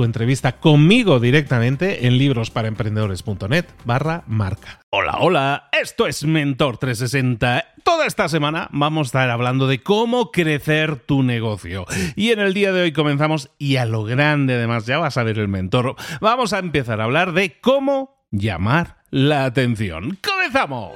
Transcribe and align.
tu 0.00 0.04
entrevista 0.04 0.52
conmigo 0.52 1.20
directamente 1.20 2.06
en 2.06 2.16
librosparaemprendedores.net 2.16 3.66
barra 3.84 4.24
marca. 4.26 4.80
Hola, 4.88 5.18
hola, 5.20 5.68
esto 5.78 6.06
es 6.06 6.24
Mentor 6.24 6.78
360. 6.78 7.66
Toda 7.84 8.06
esta 8.06 8.26
semana 8.30 8.70
vamos 8.72 9.08
a 9.08 9.08
estar 9.08 9.28
hablando 9.28 9.66
de 9.66 9.82
cómo 9.82 10.30
crecer 10.30 10.96
tu 10.96 11.22
negocio. 11.22 11.84
Y 12.16 12.30
en 12.30 12.40
el 12.40 12.54
día 12.54 12.72
de 12.72 12.80
hoy 12.80 12.92
comenzamos, 12.92 13.50
y 13.58 13.76
a 13.76 13.84
lo 13.84 14.04
grande 14.04 14.54
además, 14.54 14.86
ya 14.86 14.96
vas 14.96 15.18
a 15.18 15.22
ver 15.22 15.38
el 15.38 15.48
mentor, 15.48 15.96
vamos 16.22 16.54
a 16.54 16.60
empezar 16.60 17.02
a 17.02 17.04
hablar 17.04 17.34
de 17.34 17.60
cómo 17.60 18.24
llamar 18.30 18.96
la 19.10 19.44
atención. 19.44 20.16
¡Comenzamos! 20.26 20.92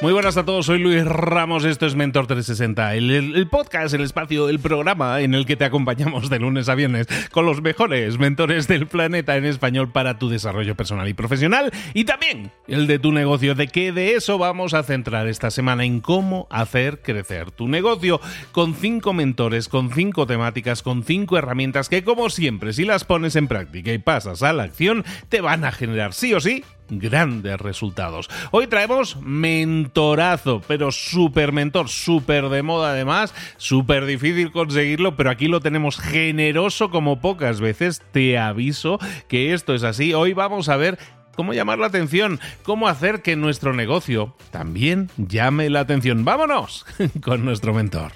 Muy 0.00 0.12
buenas 0.12 0.36
a 0.36 0.44
todos, 0.44 0.66
soy 0.66 0.78
Luis 0.78 1.04
Ramos, 1.04 1.64
esto 1.64 1.84
es 1.84 1.96
Mentor 1.96 2.28
360, 2.28 2.94
el, 2.94 3.48
podcast, 3.50 3.92
el 3.94 4.02
espacio, 4.02 4.48
el 4.48 4.60
programa 4.60 5.20
en 5.20 5.34
el 5.34 5.44
que 5.44 5.56
te 5.56 5.64
acompañamos 5.64 6.30
de 6.30 6.38
lunes 6.38 6.68
a 6.68 6.76
viernes 6.76 7.08
con 7.32 7.44
los 7.44 7.62
mejores 7.62 8.16
mentores 8.16 8.68
del 8.68 8.86
planeta 8.86 9.36
en 9.36 9.44
español 9.44 9.90
para 9.90 10.16
tu 10.16 10.28
desarrollo 10.28 10.76
personal 10.76 11.08
y 11.08 11.14
profesional 11.14 11.72
y 11.94 12.04
también 12.04 12.52
el 12.68 12.86
de 12.86 13.00
tu 13.00 13.10
negocio, 13.10 13.56
de 13.56 13.66
que 13.66 13.90
de 13.90 14.14
eso 14.14 14.38
vamos 14.38 14.72
a 14.72 14.84
centrar 14.84 15.26
esta 15.26 15.50
semana 15.50 15.84
en 15.84 16.00
cómo 16.00 16.46
hacer 16.48 17.02
crecer 17.02 17.50
tu 17.50 17.66
negocio 17.66 18.20
con 18.52 18.76
cinco 18.76 19.12
mentores, 19.12 19.68
con 19.68 19.92
cinco 19.92 20.28
temáticas, 20.28 20.84
con 20.84 21.02
cinco 21.02 21.36
herramientas 21.36 21.88
que 21.88 22.04
como 22.04 22.30
siempre 22.30 22.72
si 22.72 22.84
las 22.84 23.02
pones 23.02 23.34
en 23.34 23.48
práctica 23.48 23.92
y 23.92 23.98
pasas 23.98 24.44
a 24.44 24.52
la 24.52 24.62
acción 24.62 25.04
te 25.28 25.40
van 25.40 25.64
a 25.64 25.72
generar 25.72 26.14
sí 26.14 26.34
o 26.34 26.40
sí 26.40 26.62
grandes 26.90 27.60
resultados. 27.60 28.28
Hoy 28.50 28.66
traemos 28.66 29.16
mentorazo, 29.20 30.62
pero 30.66 30.92
súper 30.92 31.52
mentor, 31.52 31.88
súper 31.88 32.48
de 32.48 32.62
moda 32.62 32.90
además, 32.90 33.34
súper 33.56 34.06
difícil 34.06 34.52
conseguirlo, 34.52 35.16
pero 35.16 35.30
aquí 35.30 35.48
lo 35.48 35.60
tenemos 35.60 35.98
generoso 35.98 36.90
como 36.90 37.20
pocas 37.20 37.60
veces. 37.60 38.02
Te 38.12 38.38
aviso 38.38 38.98
que 39.28 39.52
esto 39.52 39.74
es 39.74 39.82
así. 39.82 40.14
Hoy 40.14 40.32
vamos 40.32 40.68
a 40.68 40.76
ver 40.76 40.98
cómo 41.34 41.52
llamar 41.52 41.78
la 41.78 41.86
atención, 41.86 42.40
cómo 42.64 42.88
hacer 42.88 43.22
que 43.22 43.36
nuestro 43.36 43.72
negocio 43.72 44.34
también 44.50 45.08
llame 45.16 45.70
la 45.70 45.80
atención. 45.80 46.24
Vámonos 46.24 46.84
con 47.22 47.44
nuestro 47.44 47.72
mentor. 47.72 48.12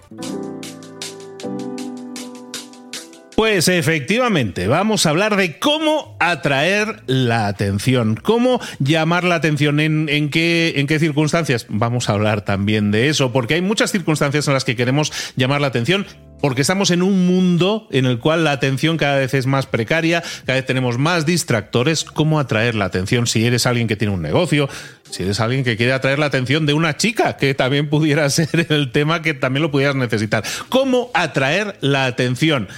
Pues 3.42 3.66
efectivamente, 3.66 4.68
vamos 4.68 5.04
a 5.04 5.10
hablar 5.10 5.34
de 5.34 5.58
cómo 5.58 6.16
atraer 6.20 7.02
la 7.08 7.48
atención, 7.48 8.14
cómo 8.14 8.60
llamar 8.78 9.24
la 9.24 9.34
atención, 9.34 9.80
en, 9.80 10.30
qué, 10.30 10.84
qué 10.86 10.98
circunstancias. 11.00 11.66
Vamos 11.68 12.08
a 12.08 12.12
hablar 12.12 12.42
también 12.42 12.92
de 12.92 13.08
eso, 13.08 13.32
porque 13.32 13.54
hay 13.54 13.60
muchas 13.60 13.90
circunstancias 13.90 14.46
en 14.46 14.54
las 14.54 14.64
que 14.64 14.76
queremos 14.76 15.12
llamar 15.34 15.60
la 15.60 15.66
atención 15.66 16.06
porque 16.40 16.60
estamos 16.60 16.90
en 16.90 17.02
un 17.02 17.24
mundo 17.26 17.86
en 17.92 18.04
el 18.04 18.18
cual 18.18 18.42
la 18.42 18.50
atención 18.50 18.96
cada 18.96 19.16
vez 19.16 19.32
es 19.32 19.46
más 19.46 19.66
precaria, 19.66 20.24
cada 20.44 20.58
vez 20.58 20.66
tenemos 20.66 20.98
más 20.98 21.24
distractores. 21.24 22.02
¿Cómo 22.02 22.40
atraer 22.40 22.74
la 22.74 22.84
atención 22.84 23.28
si 23.28 23.46
eres 23.46 23.64
alguien 23.64 23.86
que 23.86 23.94
tiene 23.94 24.12
un 24.12 24.22
negocio? 24.22 24.68
Si 25.08 25.22
eres 25.22 25.38
alguien 25.38 25.62
que 25.62 25.76
quiere 25.76 25.92
atraer 25.92 26.18
la 26.18 26.26
atención 26.26 26.66
de 26.66 26.74
una 26.74 26.96
chica, 26.96 27.36
que 27.36 27.54
también 27.54 27.88
pudiera 27.88 28.28
ser 28.30 28.66
el 28.70 28.90
tema 28.90 29.22
que 29.22 29.34
también 29.34 29.62
lo 29.62 29.70
pudieras 29.70 29.94
necesitar. 29.94 30.42
¿Cómo 30.68 31.12
atraer 31.14 31.76
la 31.80 32.06
atención? 32.06 32.68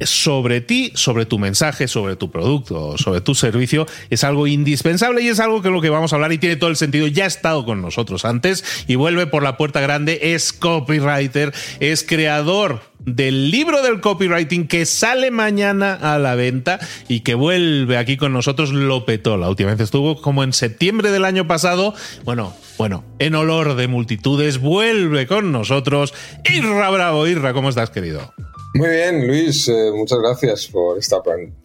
Sobre 0.00 0.60
ti, 0.60 0.92
sobre 0.94 1.26
tu 1.26 1.38
mensaje, 1.38 1.88
sobre 1.88 2.16
tu 2.16 2.30
producto, 2.30 2.96
sobre 2.98 3.20
tu 3.20 3.34
servicio, 3.34 3.86
es 4.10 4.24
algo 4.24 4.46
indispensable 4.46 5.22
y 5.22 5.28
es 5.28 5.40
algo 5.40 5.62
que 5.62 5.70
lo 5.70 5.80
que 5.80 5.90
vamos 5.90 6.12
a 6.12 6.16
hablar 6.16 6.32
y 6.32 6.38
tiene 6.38 6.56
todo 6.56 6.70
el 6.70 6.76
sentido. 6.76 7.06
Ya 7.06 7.24
ha 7.24 7.28
estado 7.28 7.64
con 7.64 7.82
nosotros 7.82 8.24
antes 8.24 8.84
y 8.86 8.94
vuelve 8.94 9.26
por 9.26 9.42
la 9.42 9.56
puerta 9.56 9.80
grande, 9.80 10.34
es 10.34 10.52
copywriter, 10.52 11.52
es 11.80 12.04
creador 12.04 12.92
del 13.04 13.50
libro 13.50 13.82
del 13.82 14.00
copywriting 14.00 14.68
que 14.68 14.86
sale 14.86 15.30
mañana 15.30 15.94
a 15.94 16.18
la 16.18 16.34
venta 16.34 16.78
y 17.08 17.20
que 17.20 17.34
vuelve 17.34 17.96
aquí 17.96 18.16
con 18.16 18.32
nosotros, 18.32 18.72
lo 18.72 19.04
petó. 19.04 19.36
La 19.36 19.48
última 19.48 19.70
vez 19.70 19.80
estuvo 19.80 20.20
como 20.20 20.44
en 20.44 20.52
septiembre 20.52 21.10
del 21.10 21.24
año 21.24 21.46
pasado. 21.46 21.94
Bueno, 22.24 22.54
bueno, 22.78 23.04
en 23.18 23.34
olor 23.34 23.74
de 23.74 23.88
multitudes, 23.88 24.58
vuelve 24.58 25.26
con 25.26 25.52
nosotros. 25.52 26.14
Irra 26.48 26.90
Bravo, 26.90 27.26
Irra, 27.26 27.52
¿cómo 27.52 27.68
estás, 27.68 27.90
querido? 27.90 28.32
Muy 28.74 28.88
bien, 28.88 29.26
Luis, 29.26 29.68
eh, 29.68 29.90
muchas 29.94 30.18
gracias 30.18 30.66
por 30.66 30.98
esta 30.98 31.18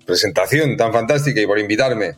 presentación 0.05 0.75
tan 0.75 0.91
fantástica 0.91 1.39
y 1.39 1.45
por 1.45 1.57
invitarme. 1.57 2.15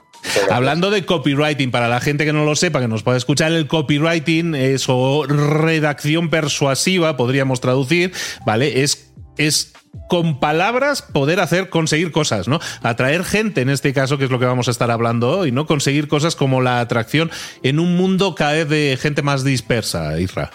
Hablando 0.49 0.89
de 0.89 1.05
copywriting, 1.05 1.71
para 1.71 1.87
la 1.87 2.01
gente 2.01 2.25
que 2.25 2.33
no 2.33 2.43
lo 2.43 2.55
sepa, 2.55 2.79
que 2.81 2.87
nos 2.87 3.03
puede 3.03 3.17
escuchar, 3.17 3.51
el 3.51 3.67
copywriting 3.67 4.55
es 4.55 4.85
o 4.87 5.25
redacción 5.27 6.29
persuasiva, 6.29 7.17
podríamos 7.17 7.61
traducir, 7.61 8.13
¿vale? 8.45 8.81
Es, 8.81 9.13
es 9.37 9.73
con 10.09 10.39
palabras 10.39 11.03
poder 11.03 11.39
hacer, 11.39 11.69
conseguir 11.69 12.11
cosas, 12.11 12.47
¿no? 12.47 12.59
Atraer 12.81 13.23
gente, 13.23 13.61
en 13.61 13.69
este 13.69 13.93
caso, 13.93 14.17
que 14.17 14.25
es 14.25 14.31
lo 14.31 14.39
que 14.39 14.45
vamos 14.45 14.67
a 14.67 14.71
estar 14.71 14.89
hablando 14.89 15.39
hoy, 15.39 15.51
¿no? 15.51 15.67
Conseguir 15.67 16.07
cosas 16.07 16.35
como 16.35 16.61
la 16.61 16.79
atracción 16.79 17.29
en 17.61 17.79
un 17.79 17.95
mundo 17.95 18.33
cada 18.33 18.53
vez 18.53 18.69
de 18.69 18.97
gente 18.99 19.21
más 19.21 19.43
dispersa, 19.43 20.19
Isra. 20.19 20.51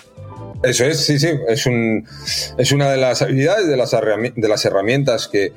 Eso 0.64 0.84
es, 0.84 1.04
sí, 1.04 1.18
sí. 1.18 1.28
Es, 1.48 1.66
un, 1.66 2.06
es 2.58 2.72
una 2.72 2.90
de 2.90 2.96
las 2.96 3.22
habilidades, 3.22 3.68
de 3.68 3.76
las, 3.76 3.90
de 3.90 4.48
las 4.48 4.64
herramientas 4.64 5.28
que, 5.28 5.52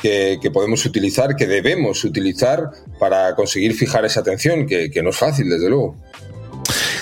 que, 0.00 0.50
podemos 0.52 0.84
utilizar, 0.86 1.36
que 1.36 1.46
debemos 1.46 2.04
utilizar 2.04 2.70
para 2.98 3.34
conseguir 3.34 3.74
fijar 3.74 4.04
esa 4.04 4.20
atención, 4.20 4.66
que, 4.66 4.90
que 4.90 5.02
no 5.02 5.10
es 5.10 5.16
fácil, 5.16 5.48
desde 5.48 5.68
luego. 5.68 5.96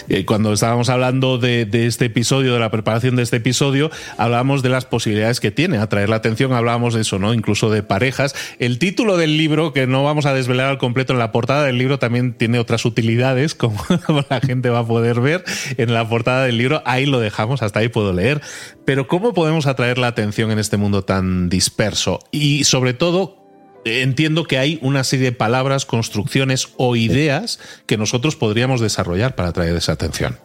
Eh, 0.08 0.24
cuando 0.24 0.52
estábamos 0.52 0.88
hablando 0.88 1.38
de, 1.38 1.68
este 1.86 2.06
episodio, 2.06 2.54
de 2.54 2.60
la 2.60 2.70
preparación 2.70 3.16
de 3.16 3.22
este 3.22 3.36
episodio, 3.36 3.90
hablábamos 4.16 4.62
de 4.62 4.68
las 4.68 4.84
posibilidades 4.84 5.40
que 5.40 5.50
tiene 5.50 5.78
atraer 5.78 6.08
la 6.08 6.16
atención, 6.16 6.52
hablábamos 6.52 6.94
de 6.94 7.02
eso, 7.02 7.18
¿no? 7.18 7.34
Incluso 7.34 7.70
de 7.70 7.82
parejas. 7.82 8.34
El 8.58 8.78
título 8.78 9.16
del 9.16 9.36
libro, 9.36 9.72
que 9.72 9.86
no 9.86 10.04
vamos 10.04 10.26
a 10.26 10.34
desvelar 10.34 10.68
al 10.68 10.78
completo 10.78 11.12
en 11.12 11.18
la 11.18 11.32
portada 11.32 11.64
del 11.64 11.78
libro, 11.78 11.98
también 11.98 12.32
tiene 12.32 12.58
otras 12.58 12.84
utilidades, 12.84 13.54
como 13.54 13.82
la 14.30 14.40
gente 14.40 14.70
va 14.70 14.80
a 14.80 14.86
poder 14.86 15.20
ver 15.20 15.44
en 15.76 15.92
la 15.92 16.08
portada 16.08 16.44
del 16.44 16.58
libro. 16.58 16.82
Ahí 16.84 17.06
lo 17.06 17.20
dejamos, 17.20 17.62
hasta 17.62 17.80
ahí 17.80 17.88
puedo 17.88 18.12
leer. 18.12 18.40
Pero 18.84 19.06
¿cómo 19.06 19.34
podemos 19.34 19.66
atraer 19.66 19.98
la 19.98 20.06
atención 20.06 20.50
en 20.50 20.58
este 20.58 20.76
mundo 20.76 21.04
tan 21.04 21.48
disperso? 21.48 22.20
Y 22.30 22.64
sobre 22.64 22.94
todo, 22.94 23.37
entiendo 23.84 24.44
que 24.44 24.58
hay 24.58 24.78
una 24.82 25.04
serie 25.04 25.26
de 25.26 25.32
palabras, 25.32 25.86
construcciones 25.86 26.68
o 26.76 26.96
ideas 26.96 27.58
que 27.86 27.96
nosotros 27.96 28.36
podríamos 28.36 28.80
desarrollar 28.80 29.34
para 29.34 29.50
atraer 29.50 29.76
esa 29.76 29.92
atención. 29.92 30.38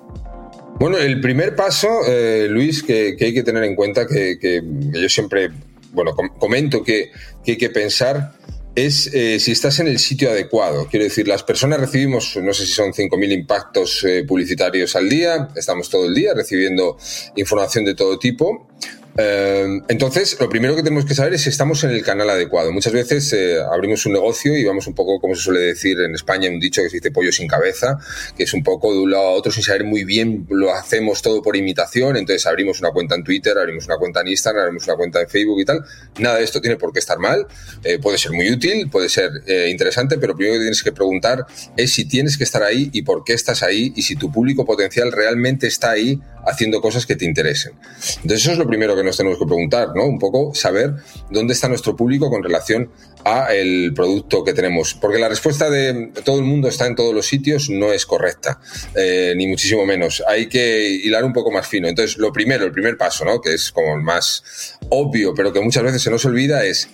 Bueno, 0.79 0.97
el 0.97 1.21
primer 1.21 1.55
paso, 1.55 1.87
eh, 2.07 2.47
Luis, 2.49 2.83
que, 2.83 3.15
hay 3.19 3.33
que 3.33 3.43
tener 3.43 3.63
en 3.63 3.75
cuenta, 3.75 4.07
que, 4.07 4.61
yo 4.91 5.09
siempre, 5.09 5.51
bueno, 5.91 6.13
comento 6.39 6.83
que, 6.83 7.11
hay 7.45 7.57
que 7.57 7.69
pensar 7.69 8.33
es 8.75 9.13
eh, 9.13 9.39
si 9.39 9.51
estás 9.51 9.79
en 9.79 9.87
el 9.87 9.99
sitio 9.99 10.31
adecuado. 10.31 10.87
Quiero 10.89 11.03
decir, 11.03 11.27
las 11.27 11.43
personas 11.43 11.79
recibimos, 11.79 12.35
no 12.37 12.53
sé 12.53 12.65
si 12.65 12.73
son 12.73 12.91
5.000 12.91 13.31
impactos 13.31 14.03
eh, 14.03 14.23
publicitarios 14.27 14.95
al 14.95 15.09
día, 15.09 15.49
estamos 15.55 15.89
todo 15.91 16.07
el 16.07 16.15
día 16.15 16.33
recibiendo 16.33 16.97
información 17.35 17.85
de 17.85 17.93
todo 17.93 18.17
tipo. 18.17 18.67
Eh, 19.15 19.81
entonces, 19.89 20.37
lo 20.39 20.49
primero 20.49 20.75
que 20.75 20.81
tenemos 20.81 21.05
que 21.05 21.13
saber 21.13 21.35
es 21.35 21.41
si 21.43 21.49
estamos 21.49 21.83
en 21.83 21.91
el 21.91 22.03
canal 22.03 22.29
adecuado. 22.29 22.71
Muchas 22.71 22.93
veces 22.93 23.31
eh, 23.33 23.59
abrimos 23.61 24.05
un 24.05 24.13
negocio 24.13 24.57
y 24.57 24.63
vamos 24.63 24.87
un 24.87 24.95
poco, 24.95 25.19
como 25.19 25.35
se 25.35 25.43
suele 25.43 25.59
decir 25.59 25.99
en 25.99 26.15
España, 26.15 26.49
un 26.49 26.59
dicho 26.59 26.81
que 26.81 26.89
se 26.89 26.97
dice 26.97 27.11
pollo 27.11 27.31
sin 27.31 27.47
cabeza, 27.47 27.99
que 28.35 28.43
es 28.43 28.53
un 28.53 28.63
poco 28.63 28.93
de 28.93 28.99
un 28.99 29.11
lado 29.11 29.25
a 29.25 29.31
otro 29.31 29.51
sin 29.51 29.63
saber 29.63 29.83
muy 29.83 30.03
bien, 30.03 30.47
lo 30.49 30.73
hacemos 30.73 31.21
todo 31.21 31.41
por 31.41 31.55
imitación. 31.55 32.17
Entonces, 32.17 32.45
abrimos 32.45 32.79
una 32.79 32.91
cuenta 32.91 33.15
en 33.15 33.23
Twitter, 33.23 33.57
abrimos 33.57 33.85
una 33.85 33.97
cuenta 33.97 34.21
en 34.21 34.29
Instagram, 34.29 34.63
abrimos 34.63 34.87
una 34.87 34.95
cuenta 34.95 35.21
en 35.21 35.29
Facebook 35.29 35.61
y 35.61 35.65
tal. 35.65 35.85
Nada 36.19 36.37
de 36.37 36.43
esto 36.43 36.59
tiene 36.59 36.77
por 36.77 36.91
qué 36.91 36.99
estar 36.99 37.19
mal. 37.19 37.45
Eh, 37.83 37.99
puede 37.99 38.17
ser 38.17 38.31
muy 38.31 38.51
útil, 38.51 38.89
puede 38.89 39.09
ser 39.09 39.29
interesante, 39.67 40.17
pero 40.17 40.35
primero 40.35 40.55
que 40.55 40.61
tienes 40.61 40.83
que 40.83 40.91
preguntar 40.91 41.45
es 41.77 41.93
si 41.93 42.05
tienes 42.05 42.37
que 42.37 42.43
estar 42.43 42.63
ahí 42.63 42.89
y 42.93 43.03
por 43.03 43.23
qué 43.23 43.33
estás 43.33 43.61
ahí 43.61 43.93
y 43.95 44.01
si 44.01 44.15
tu 44.15 44.31
público 44.31 44.65
potencial 44.65 45.11
realmente 45.11 45.67
está 45.67 45.91
ahí 45.91 46.19
haciendo 46.45 46.81
cosas 46.81 47.05
que 47.05 47.15
te 47.15 47.25
interesen. 47.25 47.73
Entonces, 48.17 48.41
eso 48.41 48.51
es 48.51 48.57
lo 48.57 48.67
primero 48.67 48.95
que 48.95 49.02
nos 49.03 49.17
tenemos 49.17 49.39
que 49.39 49.45
preguntar, 49.45 49.89
¿no? 49.95 50.05
Un 50.05 50.19
poco 50.19 50.53
saber 50.53 50.93
dónde 51.29 51.53
está 51.53 51.67
nuestro 51.67 51.95
público 51.95 52.29
con 52.29 52.43
relación 52.43 52.89
a 53.25 53.53
el 53.53 53.93
producto 53.93 54.43
que 54.43 54.53
tenemos. 54.53 54.93
Porque 54.93 55.19
la 55.19 55.29
respuesta 55.29 55.69
de 55.69 56.11
todo 56.23 56.39
el 56.39 56.45
mundo 56.45 56.67
está 56.67 56.87
en 56.87 56.95
todos 56.95 57.13
los 57.13 57.25
sitios 57.25 57.69
no 57.69 57.91
es 57.91 58.05
correcta, 58.05 58.59
eh, 58.95 59.33
ni 59.35 59.47
muchísimo 59.47 59.85
menos. 59.85 60.23
Hay 60.27 60.47
que 60.47 60.89
hilar 60.89 61.23
un 61.23 61.33
poco 61.33 61.51
más 61.51 61.67
fino. 61.67 61.87
Entonces, 61.87 62.17
lo 62.17 62.31
primero, 62.31 62.65
el 62.65 62.71
primer 62.71 62.97
paso, 62.97 63.25
¿no? 63.25 63.41
Que 63.41 63.53
es 63.53 63.71
como 63.71 63.95
el 63.95 64.01
más 64.01 64.77
obvio, 64.89 65.33
pero 65.33 65.53
que 65.53 65.61
muchas 65.61 65.83
veces 65.83 66.01
se 66.01 66.09
nos 66.09 66.25
olvida, 66.25 66.65
es 66.65 66.89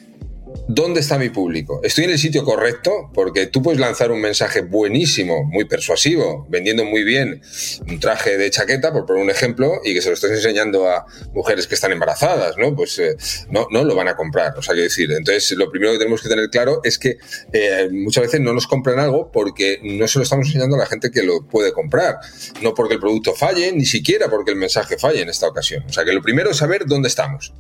¿Dónde 0.68 1.00
está 1.00 1.18
mi 1.18 1.30
público? 1.30 1.80
¿Estoy 1.84 2.06
en 2.06 2.12
el 2.12 2.20
sitio 2.20 2.44
correcto? 2.44 3.10
Porque 3.14 3.48
tú 3.48 3.62
puedes 3.62 3.80
lanzar 3.80 4.12
un 4.12 4.22
mensaje 4.22 4.62
buenísimo, 4.62 5.44
muy 5.44 5.66
persuasivo, 5.66 6.46
vendiendo 6.50 6.86
muy 6.86 7.04
bien 7.04 7.42
un 7.88 8.00
traje 8.00 8.38
de 8.38 8.50
chaqueta, 8.50 8.94
por 8.94 9.06
poner 9.06 9.24
un 9.24 9.30
ejemplo, 9.30 9.80
y 9.84 9.94
que 9.94 10.02
se 10.02 10.10
lo 10.10 10.14
estés 10.14 10.32
enseñando 10.32 10.88
a 10.88 11.06
mujeres 11.34 11.68
que 11.68 11.76
están 11.76 11.92
embarazadas, 11.92 12.56
¿no? 12.58 12.76
Pues 12.76 13.00
eh, 13.00 13.16
no, 13.50 13.68
no 13.72 13.84
lo 13.84 13.96
van 13.96 14.08
a 14.08 14.16
comprar, 14.16 14.58
o 14.58 14.62
sea, 14.62 14.74
quiero 14.74 14.84
decir. 14.84 15.12
Entonces, 15.12 15.52
lo 15.58 15.72
primero 15.72 15.92
que 15.94 15.98
tenemos 15.98 16.22
que 16.22 16.30
tener 16.30 16.50
claro 16.50 16.82
es 16.84 17.00
que 17.00 17.18
eh, 17.52 17.90
muchas 17.92 18.26
veces 18.26 18.40
no 18.42 18.54
nos 18.54 18.68
compran 18.68 19.00
algo 19.00 19.32
porque 19.32 19.80
no 19.84 20.08
se 20.08 20.20
lo 20.20 20.24
estamos 20.24 20.48
enseñando 20.48 20.76
a 20.76 20.80
la 20.80 20.86
gente 20.86 21.12
que 21.12 21.24
lo 21.24 21.48
puede 21.48 21.74
comprar. 21.74 22.18
No 22.62 22.74
porque 22.74 22.96
el 22.96 23.00
producto 23.00 23.34
falle, 23.34 23.72
ni 23.72 23.86
siquiera 23.86 24.30
porque 24.30 24.52
el 24.52 24.58
mensaje 24.58 24.98
falle 24.98 25.22
en 25.22 25.30
esta 25.30 25.48
ocasión. 25.48 25.84
O 25.88 25.94
sea, 25.94 26.06
que 26.06 26.14
lo 26.14 26.22
primero 26.22 26.52
es 26.52 26.58
saber 26.58 26.86
dónde 26.86 27.08
estamos. 27.08 27.54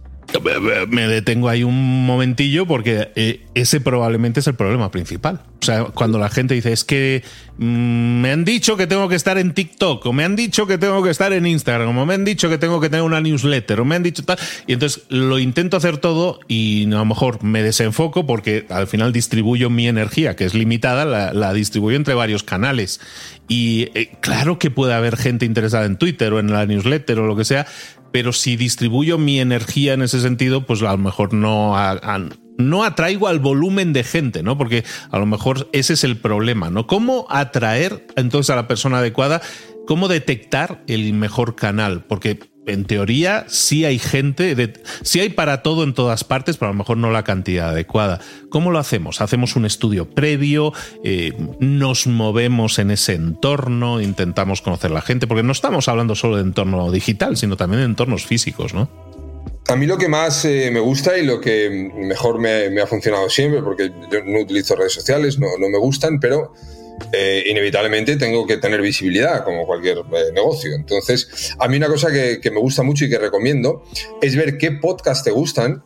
Me 0.89 1.07
detengo 1.07 1.49
ahí 1.49 1.63
un 1.63 2.05
momentillo 2.05 2.65
porque 2.65 3.11
eh, 3.15 3.41
ese 3.55 3.81
probablemente 3.81 4.39
es 4.39 4.47
el 4.47 4.55
problema 4.55 4.91
principal. 4.91 5.41
O 5.61 5.65
sea, 5.65 5.83
cuando 5.85 6.19
la 6.19 6.29
gente 6.29 6.53
dice, 6.53 6.71
es 6.71 6.85
que 6.85 7.23
mm, 7.57 8.21
me 8.21 8.31
han 8.31 8.45
dicho 8.45 8.77
que 8.77 8.87
tengo 8.87 9.09
que 9.09 9.15
estar 9.15 9.37
en 9.37 9.53
TikTok, 9.53 10.05
o 10.05 10.13
me 10.13 10.23
han 10.23 10.35
dicho 10.35 10.67
que 10.67 10.77
tengo 10.77 11.03
que 11.03 11.09
estar 11.09 11.33
en 11.33 11.45
Instagram, 11.45 11.97
o 11.97 12.05
me 12.05 12.13
han 12.13 12.23
dicho 12.23 12.47
que 12.47 12.57
tengo 12.57 12.79
que 12.79 12.89
tener 12.89 13.03
una 13.03 13.19
newsletter, 13.19 13.81
o 13.81 13.85
me 13.85 13.95
han 13.95 14.03
dicho 14.03 14.23
tal. 14.23 14.37
Y 14.67 14.73
entonces 14.73 15.03
lo 15.09 15.37
intento 15.37 15.75
hacer 15.75 15.97
todo 15.97 16.39
y 16.47 16.85
a 16.85 16.97
lo 16.97 17.05
mejor 17.05 17.43
me 17.43 17.61
desenfoco 17.61 18.25
porque 18.25 18.65
al 18.69 18.87
final 18.87 19.11
distribuyo 19.11 19.69
mi 19.69 19.87
energía, 19.87 20.35
que 20.35 20.45
es 20.45 20.53
limitada, 20.53 21.05
la, 21.33 21.53
distribuyo 21.53 21.97
entre 21.97 22.13
varios 22.13 22.43
canales. 22.43 23.01
Y 23.49 23.89
eh, 23.95 24.11
claro 24.21 24.59
que 24.59 24.71
puede 24.71 24.93
haber 24.93 25.17
gente 25.17 25.45
interesada 25.45 25.85
en 25.85 25.97
Twitter 25.97 26.31
o 26.31 26.39
en 26.39 26.53
la 26.53 26.65
newsletter 26.65 27.19
o 27.19 27.25
lo 27.25 27.35
que 27.35 27.43
sea, 27.43 27.65
pero 28.11 28.33
si 28.33 28.55
distribuyo 28.55 29.17
mi 29.17 29.39
energía 29.39 29.93
en 29.93 30.01
ese 30.01 30.21
sentido, 30.21 30.65
pues 30.65 30.81
a 30.81 30.91
lo 30.91 30.97
mejor 30.97 31.33
no, 31.33 31.75
no 32.57 32.83
atraigo 32.83 33.27
al 33.27 33.39
volumen 33.39 33.93
de 33.93 34.03
gente, 34.03 34.43
¿no? 34.43 34.57
Porque 34.57 34.83
a 35.11 35.19
lo 35.19 35.25
mejor 35.25 35.69
ese 35.73 35.93
es 35.93 36.03
el 36.03 36.17
problema, 36.17 36.69
¿no? 36.69 36.87
¿Cómo 36.87 37.27
atraer 37.29 38.05
entonces 38.15 38.49
a 38.49 38.55
la 38.55 38.67
persona 38.67 38.99
adecuada? 38.99 39.41
¿Cómo 39.87 40.07
detectar 40.07 40.83
el 40.87 41.13
mejor 41.13 41.55
canal? 41.55 42.03
Porque 42.03 42.39
en 42.65 42.85
teoría 42.85 43.45
sí 43.47 43.85
hay 43.85 43.99
gente, 43.99 44.73
sí 45.01 45.19
hay 45.19 45.29
para 45.29 45.63
todo 45.63 45.83
en 45.83 45.93
todas 45.93 46.23
partes, 46.23 46.57
pero 46.57 46.69
a 46.69 46.73
lo 46.73 46.77
mejor 46.77 46.97
no 46.97 47.11
la 47.11 47.23
cantidad 47.23 47.69
adecuada. 47.69 48.19
¿Cómo 48.49 48.71
lo 48.71 48.79
hacemos? 48.79 49.21
¿Hacemos 49.21 49.55
un 49.55 49.65
estudio 49.65 50.09
previo? 50.09 50.73
Eh, 51.03 51.33
¿Nos 51.59 52.07
movemos 52.07 52.79
en 52.79 52.91
ese 52.91 53.13
entorno? 53.13 54.01
¿Intentamos 54.01 54.61
conocer 54.61 54.91
la 54.91 55.01
gente? 55.01 55.27
Porque 55.27 55.43
no 55.43 55.51
estamos 55.51 55.87
hablando 55.87 56.15
solo 56.15 56.37
de 56.37 56.43
entorno 56.43 56.91
digital, 56.91 57.37
sino 57.37 57.57
también 57.57 57.81
de 57.81 57.85
entornos 57.85 58.25
físicos, 58.25 58.73
¿no? 58.73 58.89
A 59.67 59.75
mí 59.75 59.85
lo 59.85 59.97
que 59.97 60.07
más 60.07 60.45
eh, 60.45 60.69
me 60.71 60.79
gusta 60.79 61.17
y 61.17 61.25
lo 61.25 61.39
que 61.39 61.91
mejor 61.93 62.39
me, 62.39 62.81
ha 62.81 62.87
funcionado 62.87 63.29
siempre, 63.29 63.61
porque 63.61 63.91
yo 64.11 64.23
no 64.25 64.39
utilizo 64.39 64.75
redes 64.75 64.93
sociales, 64.93 65.37
no, 65.37 65.47
no 65.59 65.69
me 65.69 65.77
gustan, 65.77 66.19
pero 66.19 66.53
eh, 67.11 67.43
inevitablemente 67.47 68.15
tengo 68.17 68.45
que 68.45 68.57
tener 68.57 68.81
visibilidad 68.81 69.43
como 69.43 69.65
cualquier 69.65 69.97
eh, 69.97 70.31
negocio. 70.33 70.73
Entonces, 70.75 71.53
a 71.57 71.67
mí 71.67 71.77
una 71.77 71.87
cosa 71.87 72.11
que, 72.11 72.39
me 72.51 72.59
gusta 72.59 72.83
mucho 72.83 73.05
y 73.05 73.09
que 73.09 73.17
recomiendo 73.17 73.83
es 74.21 74.35
ver 74.35 74.57
qué 74.57 74.71
podcast 74.71 75.23
te 75.23 75.31
gustan, 75.31 75.83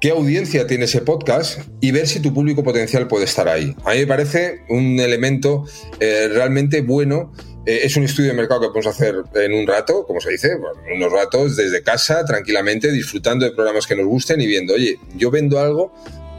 qué 0.00 0.10
audiencia 0.10 0.66
tiene 0.66 0.84
ese 0.84 1.00
podcast 1.00 1.60
y 1.80 1.92
ver 1.92 2.08
si 2.08 2.20
tu 2.20 2.34
público 2.34 2.62
potencial 2.62 3.08
puede 3.08 3.24
estar 3.24 3.48
ahí. 3.48 3.74
A 3.84 3.92
mí 3.92 4.00
me 4.00 4.06
parece 4.06 4.62
un 4.68 4.98
elemento 4.98 5.64
eh, 6.00 6.28
realmente 6.28 6.82
bueno. 6.82 7.32
es 7.64 7.96
un 7.96 8.02
estudio 8.02 8.30
de 8.30 8.36
mercado 8.36 8.60
que 8.60 8.68
podemos 8.68 8.88
hacer 8.88 9.14
en 9.34 9.52
un 9.52 9.66
rato, 9.66 10.04
como 10.06 10.20
se 10.20 10.30
dice, 10.30 10.52
en 10.52 10.96
unos 10.96 11.12
ratos 11.12 11.56
desde 11.56 11.82
casa, 11.82 12.24
tranquilamente, 12.24 12.90
disfrutando 12.90 13.44
de 13.44 13.52
programas 13.52 13.86
que 13.86 13.94
nos 13.94 14.06
gusten 14.06 14.40
y 14.40 14.46
viendo, 14.46 14.74
oye, 14.74 14.98
yo 15.16 15.30
vendo 15.30 15.60
algo 15.60 15.94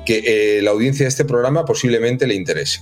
que 0.06 0.60
la 0.62 0.72
audiencia 0.72 1.06
de 1.06 1.10
este 1.10 1.24
programa 1.24 1.64
posiblemente 1.64 2.28
le 2.28 2.36
interese. 2.36 2.82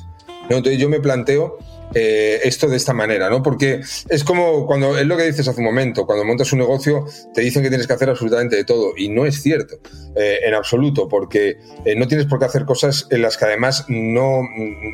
Entonces 0.57 0.80
yo 0.80 0.89
me 0.89 1.00
planteo 1.00 1.57
eh, 1.94 2.39
esto 2.44 2.69
de 2.69 2.77
esta 2.77 2.94
manera, 2.94 3.30
¿no? 3.30 3.44
Porque 3.44 3.81
es 4.09 4.24
como 4.24 4.65
cuando, 4.65 4.98
es 4.98 5.06
lo 5.06 5.18
que 5.18 5.24
dices 5.24 5.48
hace 5.48 5.59
un 5.59 5.65
momento, 5.65 6.06
cuando 6.06 6.24
montas 6.24 6.53
un 6.53 6.59
negocio 6.59 7.06
te 7.33 7.42
dicen 7.42 7.63
que 7.63 7.69
tienes 7.69 7.86
que 7.86 7.94
hacer 7.94 8.09
absolutamente 8.09 8.56
de 8.56 8.63
todo 8.63 8.94
y 8.95 9.09
no 9.09 9.25
es 9.25 9.42
cierto 9.42 9.80
eh, 10.15 10.39
en 10.44 10.53
absoluto, 10.53 11.09
porque 11.09 11.57
eh, 11.83 11.95
no 11.95 12.07
tienes 12.07 12.27
por 12.27 12.39
qué 12.39 12.45
hacer 12.45 12.65
cosas 12.65 13.07
en 13.09 13.21
las 13.21 13.38
que 13.38 13.45
además 13.45 13.86
no, 13.89 14.42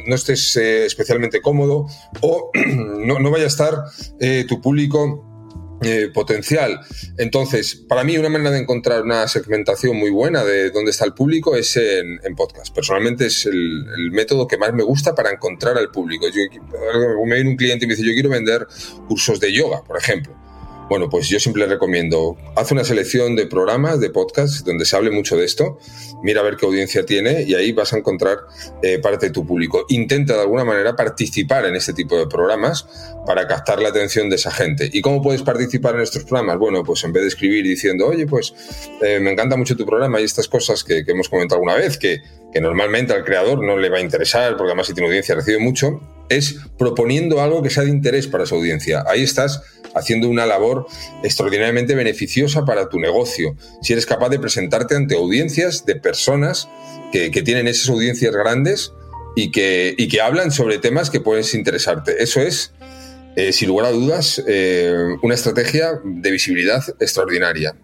no 0.08 0.16
estés 0.16 0.56
especialmente 0.58 1.42
cómodo 1.42 1.86
o 2.22 2.52
no, 2.66 3.20
no 3.20 3.32
vaya 3.32 3.46
a 3.46 3.48
estar 3.48 3.76
tu 4.48 4.62
público 4.62 5.27
eh, 5.82 6.10
potencial. 6.14 6.80
Entonces, 7.18 7.76
para 7.76 8.04
mí 8.04 8.18
una 8.18 8.30
manera 8.30 8.52
de 8.52 8.60
encontrar 8.60 9.04
una 9.04 9.28
segmentación 9.28 9.96
muy 9.96 10.10
buena 10.10 10.44
de 10.44 10.72
dónde 10.72 10.92
está 10.92 11.06
el 11.06 11.14
público 11.14 11.56
es 11.56 11.78
en, 11.78 12.20
podcast. 12.36 12.74
Personalmente 12.74 13.28
es 13.28 13.46
el, 13.46 14.12
método 14.12 14.48
que 14.48 14.58
más 14.58 14.74
me 14.74 14.84
gusta 14.84 15.14
para 15.14 15.32
encontrar 15.32 15.78
al 15.78 15.92
público. 15.92 16.28
Yo, 16.30 16.42
me 17.26 17.36
viene 17.36 17.50
un 17.52 17.58
cliente 17.58 17.86
y 17.86 17.88
me 17.88 17.96
dice, 17.96 18.08
yo 18.08 18.14
quiero 18.14 18.30
vender 18.30 18.68
cursos 19.08 19.40
de 19.40 19.54
yoga, 19.54 19.84
por 19.84 19.98
ejemplo. 19.98 20.47
Bueno, 20.90 21.10
pues 21.10 21.28
yo 21.28 21.40
siempre 21.40 21.66
recomiendo, 21.66 22.38
haz 22.56 22.72
una 22.72 22.86
selección 22.86 23.36
de 23.36 23.46
programas, 23.46 24.00
de 24.00 24.10
podcasts, 24.10 24.64
donde 24.64 24.86
se 24.86 24.96
hable 24.96 25.12
mucho 25.12 25.36
de 25.36 25.44
esto, 25.44 25.80
mira 26.24 26.40
a 26.40 26.44
ver 26.44 26.56
qué 26.56 26.66
audiencia 26.66 27.06
tiene 27.06 27.44
y 27.44 27.56
ahí 27.56 27.74
vas 27.74 27.92
a 27.92 27.98
encontrar 27.98 28.38
eh, 28.82 28.98
parte 29.00 29.28
de 29.28 29.32
tu 29.34 29.46
público. 29.46 29.86
Intenta 29.90 30.36
de 30.36 30.42
alguna 30.42 30.64
manera 30.64 30.96
participar 30.96 31.66
en 31.66 31.76
este 31.76 31.94
tipo 31.94 32.18
de 32.18 32.28
programas 32.28 32.88
para 33.26 33.46
captar 33.48 33.82
la 33.82 33.90
atención 33.90 34.30
de 34.30 34.38
esa 34.38 34.50
gente. 34.50 34.90
¿Y 34.92 35.02
cómo 35.02 35.22
puedes 35.22 35.42
participar 35.42 35.96
en 35.96 36.02
estos 36.02 36.24
programas? 36.24 36.58
Bueno, 36.58 36.84
pues 36.84 37.04
en 37.04 37.12
vez 37.12 37.24
de 37.24 37.30
escribir 37.30 37.66
diciendo, 37.66 38.08
oye, 38.08 38.26
pues 38.26 38.54
eh, 39.02 39.20
me 39.20 39.32
encanta 39.32 39.58
mucho 39.58 39.76
tu 39.76 39.86
programa 39.86 40.22
y 40.22 40.24
estas 40.24 40.48
cosas 40.48 40.86
que, 40.86 41.04
que 41.04 41.12
hemos 41.12 41.28
comentado 41.28 41.58
alguna 41.58 41.76
vez, 41.76 41.98
que, 41.98 42.22
que 42.58 42.62
normalmente 42.62 43.14
al 43.14 43.24
creador 43.24 43.64
no 43.64 43.78
le 43.78 43.88
va 43.88 43.98
a 44.00 44.02
interesar, 44.02 44.58
porque 44.58 44.72
además 44.72 44.88
si 44.88 44.96
tiene 44.96 45.06
audiencia 45.06 45.36
recibe 45.36 45.60
mucho, 45.60 46.02
es 46.28 46.56
proponiendo 46.76 47.40
algo 47.40 47.62
que 47.62 47.70
sea 47.70 47.84
de 47.84 47.92
interés 47.92 48.26
para 48.26 48.48
su 48.48 48.56
audiencia. 48.56 49.04
Ahí 49.08 49.22
estás 49.22 49.62
haciendo 49.94 50.28
una 50.28 50.48
labor 50.48 50.88
extraordinariamente 51.22 51.94
beneficiosa 51.94 52.66
para 52.66 52.90
tu 52.90 53.00
negocio. 53.00 53.56
Si 53.84 53.94
eres 53.94 54.08
capaz 54.08 54.30
de 54.30 54.40
presentarte 54.40 54.96
ante 54.96 55.14
audiencias 55.14 55.86
de 55.86 55.98
personas 55.98 56.68
que, 57.12 57.30
tienen 57.30 57.68
esas 57.68 57.90
audiencias 57.90 58.34
grandes 58.34 58.92
y 59.36 59.52
que, 59.52 59.96
que, 60.10 60.20
hablan 60.20 60.50
sobre 60.50 60.80
temas 60.80 61.12
que 61.12 61.22
puedes 61.22 61.54
interesarte. 61.54 62.24
Eso 62.24 62.42
es, 62.42 62.74
eh, 63.36 63.54
sin 63.54 63.68
lugar 63.68 63.86
a 63.86 63.92
dudas, 63.92 64.44
eh, 64.48 64.98
una 65.22 65.36
estrategia 65.36 66.02
de 66.04 66.32
visibilidad 66.32 66.84
extraordinaria. 67.00 67.76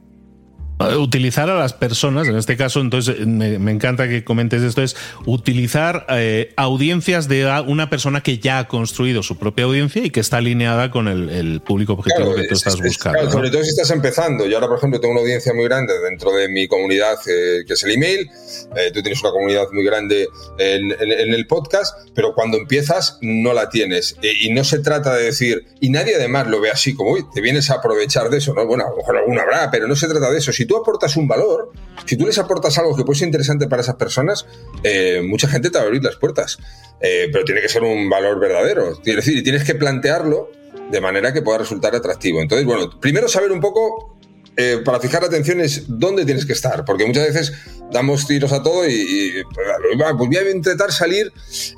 Utilizar 0.97 1.49
a 1.49 1.57
las 1.57 1.73
personas, 1.73 2.27
en 2.27 2.35
este 2.35 2.57
caso, 2.57 2.81
entonces 2.81 3.25
me, 3.25 3.71
encanta 3.71 4.07
que 4.07 4.23
comentes 4.23 4.61
esto, 4.61 4.81
es 4.81 4.95
utilizar 5.25 6.05
eh, 6.09 6.53
audiencias 6.55 7.27
de 7.27 7.45
una 7.67 7.89
persona 7.89 8.21
que 8.21 8.39
ya 8.39 8.59
ha 8.59 8.67
construido 8.67 9.23
su 9.23 9.37
propia 9.37 9.65
audiencia 9.65 10.03
y 10.03 10.09
que 10.09 10.19
está 10.19 10.37
alineada 10.37 10.91
con 10.91 11.07
el, 11.07 11.61
público 11.61 11.93
objetivo 11.93 12.35
que 12.35 12.47
tú 12.47 12.55
estás 12.55 12.79
buscando. 12.81 13.31
Sobre 13.31 13.49
todo 13.49 13.63
si 13.63 13.69
estás 13.69 13.91
empezando. 13.91 14.45
Yo 14.45 14.57
ahora, 14.57 14.67
por 14.67 14.77
ejemplo, 14.77 14.99
tengo 14.99 15.13
una 15.13 15.21
audiencia 15.21 15.53
muy 15.53 15.65
grande 15.65 15.93
dentro 15.99 16.31
de 16.31 16.49
mi 16.49 16.67
comunidad, 16.67 17.17
eh, 17.27 17.63
que 17.65 17.73
es 17.73 17.83
el 17.83 17.91
email. 17.91 18.29
Eh, 18.75 18.91
tú 18.93 19.01
tienes 19.01 19.21
una 19.21 19.31
comunidad 19.31 19.67
muy 19.71 19.85
grande 19.85 20.27
en, 20.57 20.93
el 21.01 21.47
podcast, 21.47 22.09
pero 22.13 22.33
cuando 22.33 22.57
empiezas 22.57 23.17
no 23.21 23.53
la 23.53 23.69
tienes. 23.69 24.15
y 24.21 24.51
no 24.51 24.63
se 24.63 24.79
trata 24.79 25.15
de 25.15 25.25
decir, 25.25 25.65
y 25.79 25.89
nadie 25.89 26.15
además 26.15 26.47
lo 26.47 26.59
ve 26.59 26.71
así 26.71 26.93
como, 26.93 27.11
uy, 27.11 27.25
te 27.33 27.41
vienes 27.41 27.69
a 27.69 27.75
aprovechar 27.75 28.29
de 28.29 28.37
eso, 28.37 28.53
¿no? 28.53 28.65
Bueno, 28.65 28.85
a 28.85 28.89
lo 28.89 28.97
mejor 28.97 29.17
alguna 29.17 29.43
habrá, 29.43 29.71
pero 29.71 29.87
no 29.87 29.95
se 29.95 30.07
trata 30.07 30.31
de 30.31 30.37
eso. 30.37 30.51
Si 30.51 30.65
tú 30.65 30.72
aportas 30.77 31.15
un 31.17 31.27
valor, 31.27 31.71
si 32.05 32.17
tú 32.17 32.25
les 32.25 32.37
aportas 32.37 32.77
algo 32.77 32.95
que 32.95 33.03
puede 33.03 33.19
ser 33.19 33.27
interesante 33.27 33.67
para 33.67 33.81
esas 33.81 33.95
personas, 33.95 34.45
eh, 34.83 35.21
mucha 35.23 35.47
gente 35.47 35.69
te 35.69 35.77
va 35.77 35.83
a 35.83 35.87
abrir 35.87 36.03
las 36.03 36.15
puertas. 36.15 36.57
Eh, 37.01 37.29
pero 37.31 37.43
tiene 37.43 37.61
que 37.61 37.69
ser 37.69 37.83
un 37.83 38.09
valor 38.09 38.39
verdadero. 38.39 38.91
Es 38.91 39.15
decir, 39.15 39.43
tienes 39.43 39.63
que 39.63 39.75
plantearlo 39.75 40.49
de 40.89 41.01
manera 41.01 41.33
que 41.33 41.41
pueda 41.41 41.57
resultar 41.59 41.95
atractivo. 41.95 42.41
Entonces, 42.41 42.65
bueno, 42.65 42.89
primero 42.99 43.27
saber 43.27 43.51
un 43.51 43.59
poco 43.59 44.17
eh, 44.55 44.81
para 44.85 44.99
fijar 44.99 45.23
atención 45.23 45.59
es 45.61 45.85
dónde 45.87 46.25
tienes 46.25 46.45
que 46.45 46.53
estar, 46.53 46.85
porque 46.85 47.05
muchas 47.05 47.27
veces 47.27 47.53
damos 47.91 48.27
tiros 48.27 48.51
a 48.51 48.61
todo 48.61 48.87
y, 48.87 49.43
pues 49.53 50.13
voy 50.15 50.37
a 50.37 50.51
intentar 50.51 50.91
salir 50.91 51.31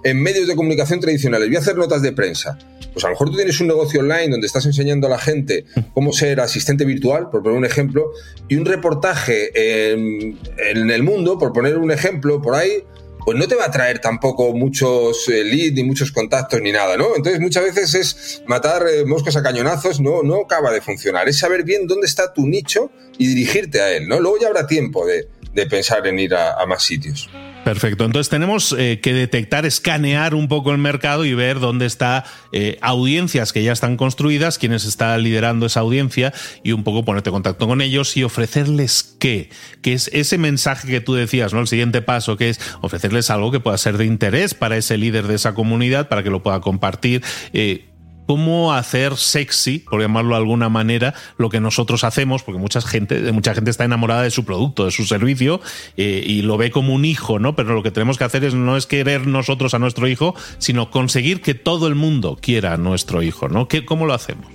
en 0.04 0.22
medios 0.22 0.48
de 0.48 0.56
comunicación 0.56 1.00
tradicionales, 1.00 1.48
voy 1.48 1.56
a 1.56 1.60
hacer 1.60 1.78
notas 1.78 2.02
de 2.02 2.12
prensa. 2.12 2.58
Pues 2.94 3.04
a 3.04 3.10
lo 3.10 3.14
mejor 3.14 3.30
tú 3.30 3.36
tienes 3.36 3.60
un 3.60 3.68
negocio 3.68 4.00
online 4.00 4.30
donde 4.30 4.48
estás 4.48 4.66
enseñando 4.66 5.08
a 5.08 5.10
la 5.10 5.20
gente 5.20 5.66
cómo 5.94 6.14
ser 6.14 6.40
asistente 6.40 6.86
virtual, 6.86 7.30
por 7.30 7.44
poner 7.44 7.58
un 7.58 7.66
ejemplo, 7.66 8.12
y 8.48 8.56
un 8.56 8.66
reportaje 8.66 9.52
en 9.94 10.92
el 10.92 11.04
mundo, 11.04 11.38
por 11.38 11.52
poner 11.52 11.78
un 11.78 11.92
ejemplo, 11.92 12.42
por 12.42 12.56
ahí, 12.56 12.84
pues 13.26 13.38
no 13.38 13.48
te 13.48 13.56
va 13.56 13.66
a 13.66 13.72
traer 13.72 14.00
tampoco 14.00 14.54
muchos 14.54 15.28
eh, 15.30 15.44
leads, 15.44 15.74
ni 15.74 15.84
muchos 15.84 16.12
contactos, 16.12 16.62
ni 16.62 16.72
nada, 16.72 16.96
¿no? 16.96 17.16
Entonces 17.16 17.42
muchas 17.42 17.64
veces 17.64 17.96
es 17.96 18.44
matar 18.46 18.86
eh, 18.88 19.04
moscas 19.04 19.36
a 19.36 19.44
cañonazos, 19.44 20.00
no, 20.00 20.22
no 20.22 20.42
acaba 20.42 20.72
de 20.72 20.82
funcionar. 20.82 21.28
Es 21.28 21.40
saber 21.40 21.64
bien 21.64 21.88
dónde 21.88 22.06
está 22.06 22.32
tu 22.32 22.46
nicho 22.46 22.92
y 23.18 23.28
dirigirte 23.28 23.82
a 23.82 23.92
él, 23.92 24.08
¿no? 24.08 24.20
Luego 24.20 24.38
ya 24.40 24.48
habrá 24.48 24.68
tiempo 24.68 25.06
de, 25.06 25.28
pensar 25.68 26.06
en 26.06 26.20
ir 26.20 26.36
a 26.36 26.66
más 26.68 26.84
sitios. 26.84 27.30
Perfecto. 27.66 28.06
Entonces 28.06 28.30
tenemos 28.30 28.76
eh, 28.78 29.00
que 29.02 29.12
detectar, 29.12 29.66
escanear 29.66 30.36
un 30.36 30.48
poco 30.48 30.72
el 30.72 30.78
mercado 30.78 31.26
y 31.26 31.34
ver 31.34 31.60
dónde 31.60 31.88
está 31.88 32.24
eh, 32.52 32.78
audiencias 32.80 33.52
que 33.52 33.64
ya 33.64 33.72
están 33.72 33.98
construidas, 33.98 34.60
quiénes 34.60 34.86
está 34.86 35.18
liderando 35.18 35.66
esa 35.66 35.80
audiencia 35.80 36.32
y 36.64 36.74
un 36.74 36.84
poco 36.84 37.04
ponerte 37.04 37.32
en 37.32 37.34
contacto 37.34 37.68
con 37.68 37.82
ellos 37.82 38.16
y 38.18 38.24
ofrecerles 38.24 39.16
qué, 39.20 39.50
que 39.82 39.94
es 39.94 40.12
ese 40.14 40.38
mensaje 40.38 40.88
que 40.88 41.02
tú 41.02 41.16
decías, 41.16 41.54
¿no? 41.56 41.60
El 41.60 41.68
siguiente 41.68 42.04
paso 42.04 42.38
que 42.38 42.50
es 42.50 42.60
ofrecerles 42.82 43.32
algo 43.32 43.52
que 43.52 43.60
pueda 43.60 43.80
ser 43.80 43.98
de 43.98 44.06
interés 44.06 44.54
para 44.54 44.78
ese 44.78 45.00
líder 45.00 45.26
de 45.26 45.34
esa 45.34 45.56
comunidad, 45.56 46.08
para 46.08 46.22
que 46.22 46.30
lo 46.30 46.44
pueda 46.44 46.62
compartir. 46.62 47.24
Eh, 47.52 47.95
cómo 48.26 48.74
hacer 48.74 49.18
sexy, 49.18 49.80
por 49.80 50.02
llamarlo 50.02 50.32
de 50.32 50.38
alguna 50.38 50.70
manera, 50.70 51.14
lo 51.38 51.50
que 51.50 51.60
nosotros 51.60 52.04
hacemos, 52.04 52.44
porque 52.44 52.60
mucha 52.60 52.82
gente, 52.82 53.32
mucha 53.32 53.54
gente 53.54 53.72
está 53.72 53.86
enamorada 53.86 54.24
de 54.24 54.32
su 54.32 54.46
producto, 54.46 54.86
de 54.86 54.92
su 54.92 55.06
servicio, 55.06 55.62
eh, 55.98 56.24
y 56.26 56.42
lo 56.42 56.58
ve 56.58 56.72
como 56.72 56.94
un 56.94 57.06
hijo, 57.06 57.40
¿no? 57.40 57.56
Pero 57.56 57.74
lo 57.74 57.84
que 57.84 57.92
tenemos 57.92 58.18
que 58.18 58.24
hacer 58.24 58.44
es 58.44 58.54
no 58.54 58.78
es 58.78 58.86
querer 58.86 59.28
nosotros 59.28 59.74
a 59.74 59.80
nuestro 59.80 60.08
hijo, 60.08 60.36
sino 60.58 60.92
conseguir 60.92 61.42
que 61.42 61.54
todo 61.54 61.88
el 61.88 61.96
mundo 61.96 62.38
quiera 62.42 62.74
a 62.74 62.78
nuestro 62.78 63.22
hijo, 63.22 63.50
¿no? 63.50 63.68
¿Qué, 63.68 63.86
¿Cómo 63.86 64.06
lo 64.06 64.14
hacemos? 64.14 64.48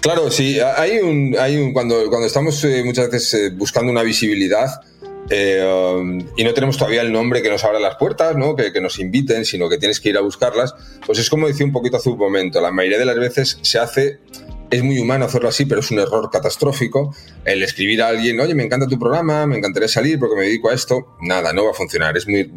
Claro, 0.00 0.30
sí, 0.30 0.58
hay 0.60 0.98
un, 0.98 1.36
hay 1.38 1.56
un 1.56 1.72
cuando, 1.72 2.08
cuando 2.08 2.26
estamos 2.26 2.62
eh, 2.64 2.82
muchas 2.84 3.10
veces 3.10 3.34
eh, 3.34 3.50
buscando 3.50 3.90
una 3.90 4.02
visibilidad, 4.02 4.80
eh, 5.30 5.62
um, 5.62 6.20
y 6.36 6.44
no 6.44 6.54
tenemos 6.54 6.78
todavía 6.78 7.02
el 7.02 7.12
nombre 7.12 7.42
que 7.42 7.50
nos 7.50 7.62
abra 7.64 7.78
las 7.78 7.96
puertas, 7.96 8.36
¿no? 8.36 8.56
que, 8.56 8.72
que, 8.72 8.80
nos 8.80 8.98
inviten, 8.98 9.44
sino 9.44 9.68
que 9.68 9.76
tienes 9.76 10.00
que 10.00 10.08
ir 10.08 10.16
a 10.16 10.20
buscarlas, 10.20 10.74
pues 11.04 11.18
es 11.18 11.28
como 11.28 11.46
decía 11.46 11.66
un 11.66 11.72
poquito 11.72 11.98
hace 11.98 12.08
un 12.08 12.18
momento, 12.18 12.60
la 12.60 12.72
mayoría 12.72 12.98
de 12.98 13.04
las 13.04 13.16
veces 13.16 13.58
se 13.62 13.78
hace, 13.78 14.20
es 14.70 14.82
muy 14.82 14.98
humano 14.98 15.26
hacerlo 15.26 15.48
así, 15.48 15.66
pero 15.66 15.80
es 15.80 15.90
un 15.90 15.98
error 15.98 16.30
catastrófico 16.30 17.14
el 17.44 17.62
escribir 17.62 18.02
a 18.02 18.08
alguien, 18.08 18.40
oye, 18.40 18.54
me 18.54 18.62
encanta 18.62 18.86
tu 18.86 18.98
programa, 18.98 19.46
me 19.46 19.58
encantaría 19.58 19.88
salir 19.88 20.18
porque 20.18 20.36
me 20.36 20.42
dedico 20.42 20.70
a 20.70 20.74
esto, 20.74 21.16
nada, 21.20 21.52
no 21.52 21.64
va 21.64 21.70
a 21.72 21.74
funcionar, 21.74 22.16
es 22.16 22.26
muy... 22.26 22.50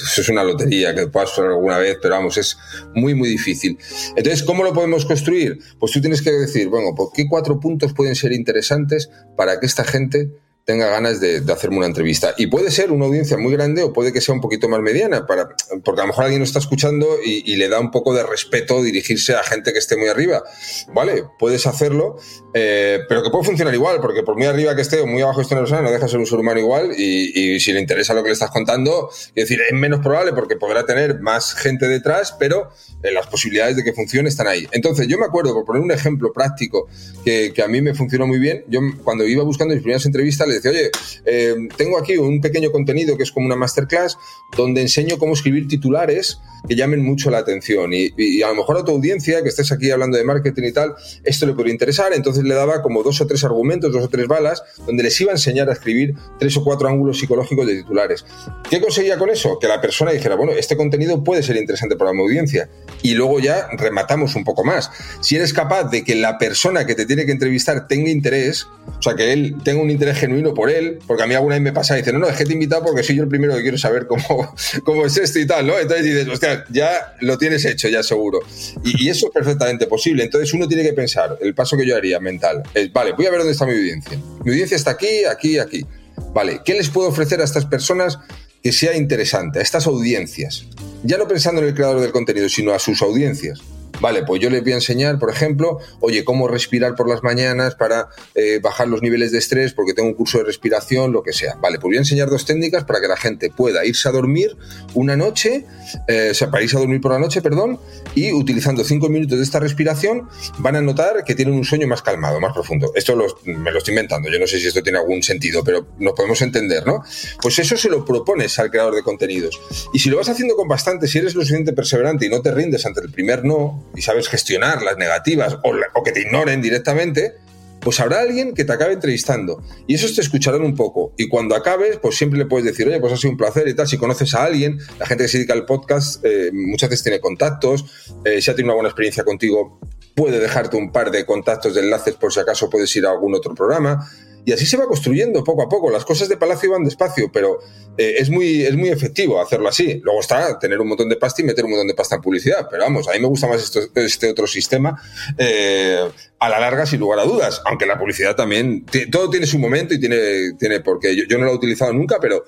Eso 0.00 0.20
es 0.20 0.28
una 0.28 0.44
lotería 0.44 0.94
que 0.94 1.08
puedas 1.08 1.32
hacer 1.32 1.46
alguna 1.46 1.76
vez, 1.76 1.98
pero 2.00 2.14
vamos, 2.14 2.36
es 2.36 2.56
muy, 2.94 3.16
muy 3.16 3.28
difícil. 3.28 3.76
Entonces, 4.14 4.44
¿cómo 4.44 4.62
lo 4.62 4.72
podemos 4.72 5.04
construir? 5.04 5.58
Pues 5.80 5.90
tú 5.90 6.00
tienes 6.00 6.22
que 6.22 6.30
decir, 6.30 6.68
bueno, 6.68 6.94
¿por 6.94 7.10
qué 7.12 7.26
cuatro 7.28 7.58
puntos 7.58 7.94
pueden 7.94 8.14
ser 8.14 8.30
interesantes 8.30 9.10
para 9.36 9.58
que 9.58 9.66
esta 9.66 9.82
gente 9.82 10.30
tenga 10.68 10.90
ganas 10.90 11.18
de, 11.18 11.42
hacerme 11.50 11.78
una 11.78 11.86
entrevista. 11.86 12.34
Y 12.36 12.48
puede 12.48 12.70
ser 12.70 12.92
una 12.92 13.06
audiencia 13.06 13.38
muy 13.38 13.50
grande 13.54 13.82
o 13.82 13.90
puede 13.90 14.12
que 14.12 14.20
sea 14.20 14.34
un 14.34 14.42
poquito 14.42 14.68
más 14.68 14.82
mediana, 14.82 15.26
para, 15.26 15.48
porque 15.82 16.02
a 16.02 16.04
lo 16.04 16.08
mejor 16.08 16.24
alguien 16.24 16.40
nos 16.40 16.50
está 16.50 16.58
escuchando 16.58 17.06
y, 17.24 17.56
le 17.56 17.70
da 17.70 17.80
un 17.80 17.90
poco 17.90 18.12
de 18.12 18.22
respeto 18.22 18.82
dirigirse 18.82 19.34
a 19.34 19.42
gente 19.42 19.72
que 19.72 19.78
esté 19.78 19.96
muy 19.96 20.08
arriba. 20.08 20.44
Vale, 20.92 21.24
puedes 21.38 21.66
hacerlo, 21.66 22.18
eh, 22.52 22.98
pero 23.08 23.22
que 23.22 23.30
puede 23.30 23.44
funcionar 23.44 23.72
igual, 23.72 24.02
porque 24.02 24.22
por 24.22 24.36
muy 24.36 24.44
arriba 24.44 24.76
que 24.76 24.82
esté 24.82 25.00
o 25.00 25.06
muy 25.06 25.22
abajo 25.22 25.40
esté 25.40 25.54
una 25.54 25.62
persona, 25.62 25.80
no 25.80 25.90
deja 25.90 26.04
de 26.04 26.10
ser 26.10 26.20
un 26.20 26.26
ser 26.26 26.38
humano 26.38 26.60
igual 26.60 26.92
y, 26.94 27.58
si 27.60 27.72
le 27.72 27.80
interesa 27.80 28.12
lo 28.12 28.22
que 28.22 28.28
le 28.28 28.34
estás 28.34 28.50
contando, 28.50 29.08
es 29.10 29.48
decir, 29.48 29.62
es 29.66 29.74
menos 29.74 30.00
probable 30.00 30.34
porque 30.34 30.56
podrá 30.56 30.84
tener 30.84 31.20
más 31.20 31.54
gente 31.54 31.88
detrás, 31.88 32.36
pero 32.38 32.68
eh, 33.02 33.10
las 33.10 33.26
posibilidades 33.26 33.76
de 33.76 33.84
que 33.84 33.94
funcione 33.94 34.28
están 34.28 34.46
ahí. 34.46 34.68
Entonces, 34.72 35.08
yo 35.08 35.16
me 35.16 35.24
acuerdo, 35.24 35.54
por 35.54 35.64
poner 35.64 35.80
un 35.80 35.92
ejemplo 35.92 36.30
práctico 36.30 36.88
que, 37.24 37.54
que 37.54 37.62
a 37.62 37.68
mí 37.68 37.80
me 37.80 37.94
funcionó 37.94 38.26
muy 38.26 38.38
bien, 38.38 38.64
yo 38.68 38.80
cuando 39.02 39.26
iba 39.26 39.42
buscando 39.44 39.72
mis 39.72 39.82
primeras 39.82 40.04
entrevistas 40.04 40.57
decía, 40.60 40.70
oye, 40.70 40.90
eh, 41.24 41.54
tengo 41.76 41.98
aquí 41.98 42.16
un 42.16 42.40
pequeño 42.40 42.70
contenido 42.70 43.16
que 43.16 43.22
es 43.22 43.32
como 43.32 43.46
una 43.46 43.56
masterclass 43.56 44.18
donde 44.56 44.80
enseño 44.82 45.18
cómo 45.18 45.34
escribir 45.34 45.68
titulares 45.68 46.40
que 46.66 46.76
llamen 46.76 47.04
mucho 47.04 47.30
la 47.30 47.38
atención. 47.38 47.92
Y, 47.92 48.42
a 48.42 48.48
lo 48.48 48.54
mejor 48.54 48.78
a 48.78 48.84
tu 48.84 48.92
audiencia, 48.92 49.42
que 49.42 49.48
estés 49.48 49.72
aquí 49.72 49.90
hablando 49.90 50.16
de 50.16 50.24
marketing 50.24 50.62
y 50.64 50.72
tal, 50.72 50.94
esto 51.24 51.46
le 51.46 51.52
podría 51.52 51.72
interesar. 51.72 52.12
Entonces 52.12 52.44
le 52.44 52.54
daba 52.54 52.82
como 52.82 53.02
dos 53.02 53.20
o 53.20 53.26
tres 53.26 53.44
argumentos, 53.44 53.92
dos 53.92 54.04
o 54.04 54.08
tres 54.08 54.26
balas, 54.26 54.62
donde 54.86 55.02
les 55.02 55.20
iba 55.20 55.32
a 55.32 55.34
enseñar 55.34 55.68
a 55.68 55.72
escribir 55.72 56.14
tres 56.38 56.56
o 56.56 56.64
cuatro 56.64 56.88
ángulos 56.88 57.18
psicológicos 57.18 57.66
de 57.66 57.76
titulares. 57.76 58.24
¿Qué 58.70 58.80
conseguía 58.80 59.18
con 59.18 59.30
eso? 59.30 59.58
Que 59.58 59.68
la 59.68 59.80
persona 59.80 60.12
dijera, 60.12 60.34
bueno, 60.34 60.52
este 60.52 60.76
contenido 60.76 61.22
puede 61.22 61.42
ser 61.42 61.56
interesante 61.56 61.96
para 61.96 62.12
mi 62.12 62.22
audiencia. 62.22 62.68
Y 63.02 63.14
luego 63.14 63.40
ya 63.40 63.68
rematamos 63.72 64.34
un 64.34 64.44
poco 64.44 64.64
más. 64.64 64.90
Si 65.20 65.36
eres 65.36 65.52
capaz 65.52 65.84
de 65.84 66.04
que 66.04 66.14
la 66.14 66.38
persona 66.38 66.86
que 66.86 66.94
te 66.94 67.06
tiene 67.06 67.26
que 67.26 67.32
entrevistar 67.32 67.86
tenga 67.86 68.10
interés, 68.10 68.66
o 68.98 69.02
sea, 69.02 69.14
que 69.14 69.32
él 69.32 69.56
tenga 69.64 69.82
un 69.82 69.90
interés 69.90 70.18
genuino 70.18 70.54
por 70.54 70.70
él, 70.70 70.98
porque 71.06 71.22
a 71.22 71.26
mí 71.26 71.34
alguna 71.34 71.54
vez 71.56 71.62
me 71.62 71.72
pasa 71.72 71.94
y 71.96 72.00
dice, 72.00 72.12
no, 72.12 72.18
no, 72.18 72.28
es 72.28 72.36
que 72.36 72.44
te 72.44 72.50
he 72.50 72.54
invitado 72.54 72.84
porque 72.84 73.02
soy 73.02 73.16
yo 73.16 73.22
el 73.22 73.28
primero 73.28 73.54
que 73.54 73.62
quiero 73.62 73.78
saber 73.78 74.06
cómo, 74.06 74.54
cómo 74.84 75.06
es 75.06 75.16
esto 75.16 75.38
y 75.38 75.46
tal, 75.46 75.66
¿no? 75.66 75.78
Entonces 75.78 76.04
dices, 76.04 76.28
hostia, 76.28 76.47
ya 76.70 77.16
lo 77.20 77.38
tienes 77.38 77.64
hecho, 77.64 77.88
ya 77.88 78.02
seguro. 78.02 78.40
Y, 78.84 79.08
eso 79.08 79.26
es 79.26 79.32
perfectamente 79.32 79.86
posible. 79.86 80.24
Entonces 80.24 80.52
uno 80.52 80.68
tiene 80.68 80.82
que 80.82 80.92
pensar, 80.92 81.38
el 81.40 81.54
paso 81.54 81.76
que 81.76 81.86
yo 81.86 81.96
haría 81.96 82.20
mental, 82.20 82.62
es, 82.74 82.92
vale, 82.92 83.12
voy 83.12 83.26
a 83.26 83.30
ver 83.30 83.38
dónde 83.40 83.52
está 83.52 83.66
mi 83.66 83.72
audiencia. 83.72 84.18
Mi 84.44 84.50
audiencia 84.50 84.76
está 84.76 84.92
aquí, 84.92 85.24
aquí, 85.24 85.58
aquí. 85.58 85.86
Vale, 86.32 86.60
¿qué 86.64 86.74
les 86.74 86.88
puedo 86.88 87.08
ofrecer 87.08 87.40
a 87.40 87.44
estas 87.44 87.64
personas 87.64 88.18
que 88.62 88.72
sea 88.72 88.96
interesante, 88.96 89.60
a 89.60 89.62
estas 89.62 89.86
audiencias? 89.86 90.66
Ya 91.04 91.16
no 91.16 91.28
pensando 91.28 91.60
en 91.62 91.68
el 91.68 91.74
creador 91.74 92.00
del 92.00 92.12
contenido, 92.12 92.48
sino 92.48 92.72
a 92.72 92.78
sus 92.78 93.02
audiencias. 93.02 93.60
Vale, 94.00 94.22
pues 94.22 94.40
yo 94.40 94.50
les 94.50 94.62
voy 94.62 94.72
a 94.72 94.76
enseñar, 94.76 95.18
por 95.18 95.30
ejemplo, 95.30 95.78
oye, 96.00 96.24
cómo 96.24 96.48
respirar 96.48 96.94
por 96.94 97.08
las 97.08 97.22
mañanas 97.22 97.74
para 97.74 98.08
eh, 98.34 98.60
bajar 98.62 98.88
los 98.88 99.02
niveles 99.02 99.32
de 99.32 99.38
estrés, 99.38 99.72
porque 99.72 99.92
tengo 99.92 100.08
un 100.08 100.14
curso 100.14 100.38
de 100.38 100.44
respiración, 100.44 101.12
lo 101.12 101.22
que 101.22 101.32
sea. 101.32 101.54
Vale, 101.56 101.78
pues 101.78 101.90
voy 101.90 101.96
a 101.96 102.00
enseñar 102.00 102.30
dos 102.30 102.44
técnicas 102.44 102.84
para 102.84 103.00
que 103.00 103.08
la 103.08 103.16
gente 103.16 103.50
pueda 103.50 103.84
irse 103.84 104.08
a 104.08 104.12
dormir 104.12 104.56
una 104.94 105.16
noche, 105.16 105.66
eh, 106.06 106.28
o 106.30 106.34
sea, 106.34 106.50
para 106.50 106.62
irse 106.62 106.76
a 106.76 106.80
dormir 106.80 107.00
por 107.00 107.12
la 107.12 107.18
noche, 107.18 107.42
perdón, 107.42 107.78
y 108.14 108.32
utilizando 108.32 108.84
cinco 108.84 109.08
minutos 109.08 109.38
de 109.38 109.44
esta 109.44 109.60
respiración 109.60 110.28
van 110.58 110.76
a 110.76 110.80
notar 110.80 111.24
que 111.24 111.34
tienen 111.34 111.54
un 111.54 111.64
sueño 111.64 111.86
más 111.86 112.02
calmado, 112.02 112.40
más 112.40 112.52
profundo. 112.52 112.92
Esto 112.94 113.16
me 113.44 113.70
lo 113.70 113.78
estoy 113.78 113.92
inventando, 113.92 114.30
yo 114.30 114.38
no 114.38 114.46
sé 114.46 114.58
si 114.58 114.68
esto 114.68 114.82
tiene 114.82 114.98
algún 114.98 115.22
sentido, 115.22 115.64
pero 115.64 115.86
nos 115.98 116.12
podemos 116.12 116.40
entender, 116.42 116.86
¿no? 116.86 117.02
Pues 117.40 117.58
eso 117.58 117.76
se 117.76 117.88
lo 117.88 118.04
propones 118.04 118.58
al 118.58 118.70
creador 118.70 118.94
de 118.94 119.02
contenidos. 119.02 119.60
Y 119.92 119.98
si 119.98 120.10
lo 120.10 120.18
vas 120.18 120.28
haciendo 120.28 120.56
con 120.56 120.68
bastante, 120.68 121.08
si 121.08 121.18
eres 121.18 121.34
lo 121.34 121.42
suficiente 121.42 121.72
perseverante 121.72 122.26
y 122.26 122.28
no 122.28 122.40
te 122.42 122.52
rindes 122.52 122.84
ante 122.86 123.00
el 123.00 123.10
primer 123.10 123.44
no, 123.44 123.87
y 123.94 124.02
sabes 124.02 124.28
gestionar 124.28 124.82
las 124.82 124.96
negativas 124.96 125.58
o, 125.62 126.02
que 126.02 126.12
te 126.12 126.22
ignoren 126.22 126.62
directamente, 126.62 127.34
pues 127.80 128.00
habrá 128.00 128.20
alguien 128.20 128.54
que 128.54 128.64
te 128.64 128.72
acabe 128.72 128.94
entrevistando. 128.94 129.62
Y 129.86 129.94
esos 129.94 130.14
te 130.14 130.20
escucharán 130.20 130.62
un 130.62 130.74
poco. 130.74 131.12
Y 131.16 131.28
cuando 131.28 131.54
acabes 131.54 131.98
pues 131.98 132.16
siempre 132.16 132.38
le 132.38 132.46
puedes 132.46 132.64
decir 132.64 132.88
oye 132.88 133.00
pues 133.00 133.12
ha 133.12 133.16
sido 133.16 133.30
un 133.30 133.36
placer 133.36 133.68
y 133.68 133.74
tal 133.74 133.88
si 133.88 133.98
conoces 133.98 134.34
a 134.34 134.44
alguien 134.44 134.78
la 134.98 135.06
gente 135.06 135.24
que 135.24 135.28
se 135.28 135.38
dedica 135.38 135.54
al 135.54 135.64
podcast 135.64 136.24
eh, 136.24 136.50
muchas 136.52 136.90
veces 136.90 137.04
tiene 137.04 137.20
contactos. 137.20 137.84
Eh, 138.24 138.40
si 138.40 138.50
ha 138.50 138.54
tenido 138.54 138.72
una 138.72 138.74
buena 138.74 138.88
experiencia 138.88 139.24
contigo 139.24 139.80
puede 140.14 140.40
dejarte 140.40 140.76
un 140.76 140.90
par 140.90 141.12
de 141.12 141.24
contactos 141.24 141.74
de 141.74 141.82
enlaces 141.82 142.14
por 142.14 142.32
si 142.32 142.40
acaso 142.40 142.68
puedes 142.68 142.94
ir 142.96 143.06
a 143.06 143.10
algún 143.10 143.34
otro 143.36 143.54
programa 143.54 144.08
Y 144.48 144.52
así 144.52 144.64
se 144.64 144.78
va 144.78 144.86
construyendo 144.86 145.44
poco 145.44 145.60
a 145.60 145.68
poco. 145.68 145.90
Las 145.90 146.06
cosas 146.06 146.26
de 146.26 146.38
Palacio 146.38 146.70
van 146.70 146.82
despacio, 146.82 147.30
pero 147.30 147.58
eh, 147.98 148.14
es, 148.16 148.30
muy, 148.30 148.62
es 148.62 148.74
muy 148.74 148.88
efectivo 148.88 149.38
hacerlo 149.42 149.68
así. 149.68 150.00
Luego 150.02 150.20
está 150.20 150.58
tener 150.58 150.80
un 150.80 150.88
montón 150.88 151.10
de 151.10 151.16
pasta 151.16 151.42
y 151.42 151.44
meter 151.44 151.66
un 151.66 151.72
montón 151.72 151.86
de 151.86 151.92
pasta 151.92 152.14
en 152.14 152.22
publicidad. 152.22 152.66
Pero 152.70 152.84
vamos, 152.84 153.06
a 153.08 153.12
mí 153.12 153.20
me 153.20 153.26
gusta 153.26 153.46
más 153.46 153.70
este 153.94 154.30
otro 154.30 154.46
sistema 154.46 154.98
eh, 155.36 156.02
a 156.38 156.48
la 156.48 156.60
larga, 156.60 156.86
sin 156.86 156.98
lugar 156.98 157.18
a 157.18 157.24
dudas. 157.24 157.60
Aunque 157.66 157.84
la 157.84 157.98
publicidad 157.98 158.34
también, 158.36 158.86
todo 159.12 159.28
tiene 159.28 159.44
su 159.44 159.58
momento 159.58 159.92
y 159.92 160.00
tiene, 160.00 160.54
tiene 160.58 160.80
porque 160.80 161.14
yo, 161.14 161.24
yo 161.28 161.36
no 161.36 161.44
lo 161.44 161.52
he 161.52 161.54
utilizado 161.54 161.92
nunca, 161.92 162.16
pero 162.18 162.46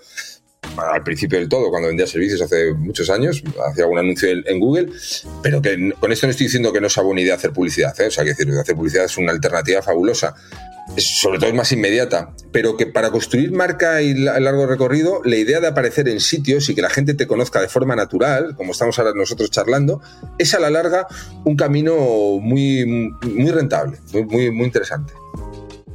al 0.76 1.02
principio 1.02 1.38
del 1.38 1.48
todo, 1.48 1.70
cuando 1.70 1.88
vendía 1.88 2.06
servicios 2.06 2.40
hace 2.42 2.72
muchos 2.74 3.10
años, 3.10 3.42
hacía 3.68 3.84
algún 3.84 3.98
anuncio 3.98 4.28
en 4.30 4.60
Google, 4.60 4.88
pero 5.42 5.60
que 5.60 5.92
con 5.98 6.12
esto 6.12 6.26
no 6.26 6.30
estoy 6.30 6.46
diciendo 6.46 6.72
que 6.72 6.80
no 6.80 6.88
sea 6.88 7.02
buena 7.02 7.20
idea 7.20 7.34
hacer 7.34 7.52
publicidad, 7.52 7.98
¿eh? 8.00 8.06
o 8.06 8.10
sea, 8.10 8.24
que 8.24 8.30
decir, 8.30 8.50
hacer 8.52 8.76
publicidad 8.76 9.04
es 9.04 9.16
una 9.16 9.32
alternativa 9.32 9.82
fabulosa, 9.82 10.34
sobre 10.96 11.38
todo 11.38 11.50
es 11.50 11.54
más 11.54 11.70
inmediata, 11.72 12.32
pero 12.52 12.76
que 12.76 12.86
para 12.86 13.10
construir 13.10 13.52
marca 13.52 14.02
y 14.02 14.14
largo 14.14 14.66
recorrido, 14.66 15.20
la 15.24 15.36
idea 15.36 15.60
de 15.60 15.68
aparecer 15.68 16.08
en 16.08 16.20
sitios 16.20 16.68
y 16.68 16.74
que 16.74 16.82
la 16.82 16.90
gente 16.90 17.14
te 17.14 17.26
conozca 17.26 17.60
de 17.60 17.68
forma 17.68 17.94
natural, 17.94 18.54
como 18.56 18.72
estamos 18.72 18.98
ahora 18.98 19.12
nosotros 19.14 19.50
charlando, 19.50 20.00
es 20.38 20.54
a 20.54 20.60
la 20.60 20.70
larga 20.70 21.06
un 21.44 21.56
camino 21.56 21.94
muy, 22.40 23.12
muy 23.22 23.50
rentable, 23.50 23.98
muy, 24.12 24.50
muy 24.50 24.66
interesante. 24.66 25.12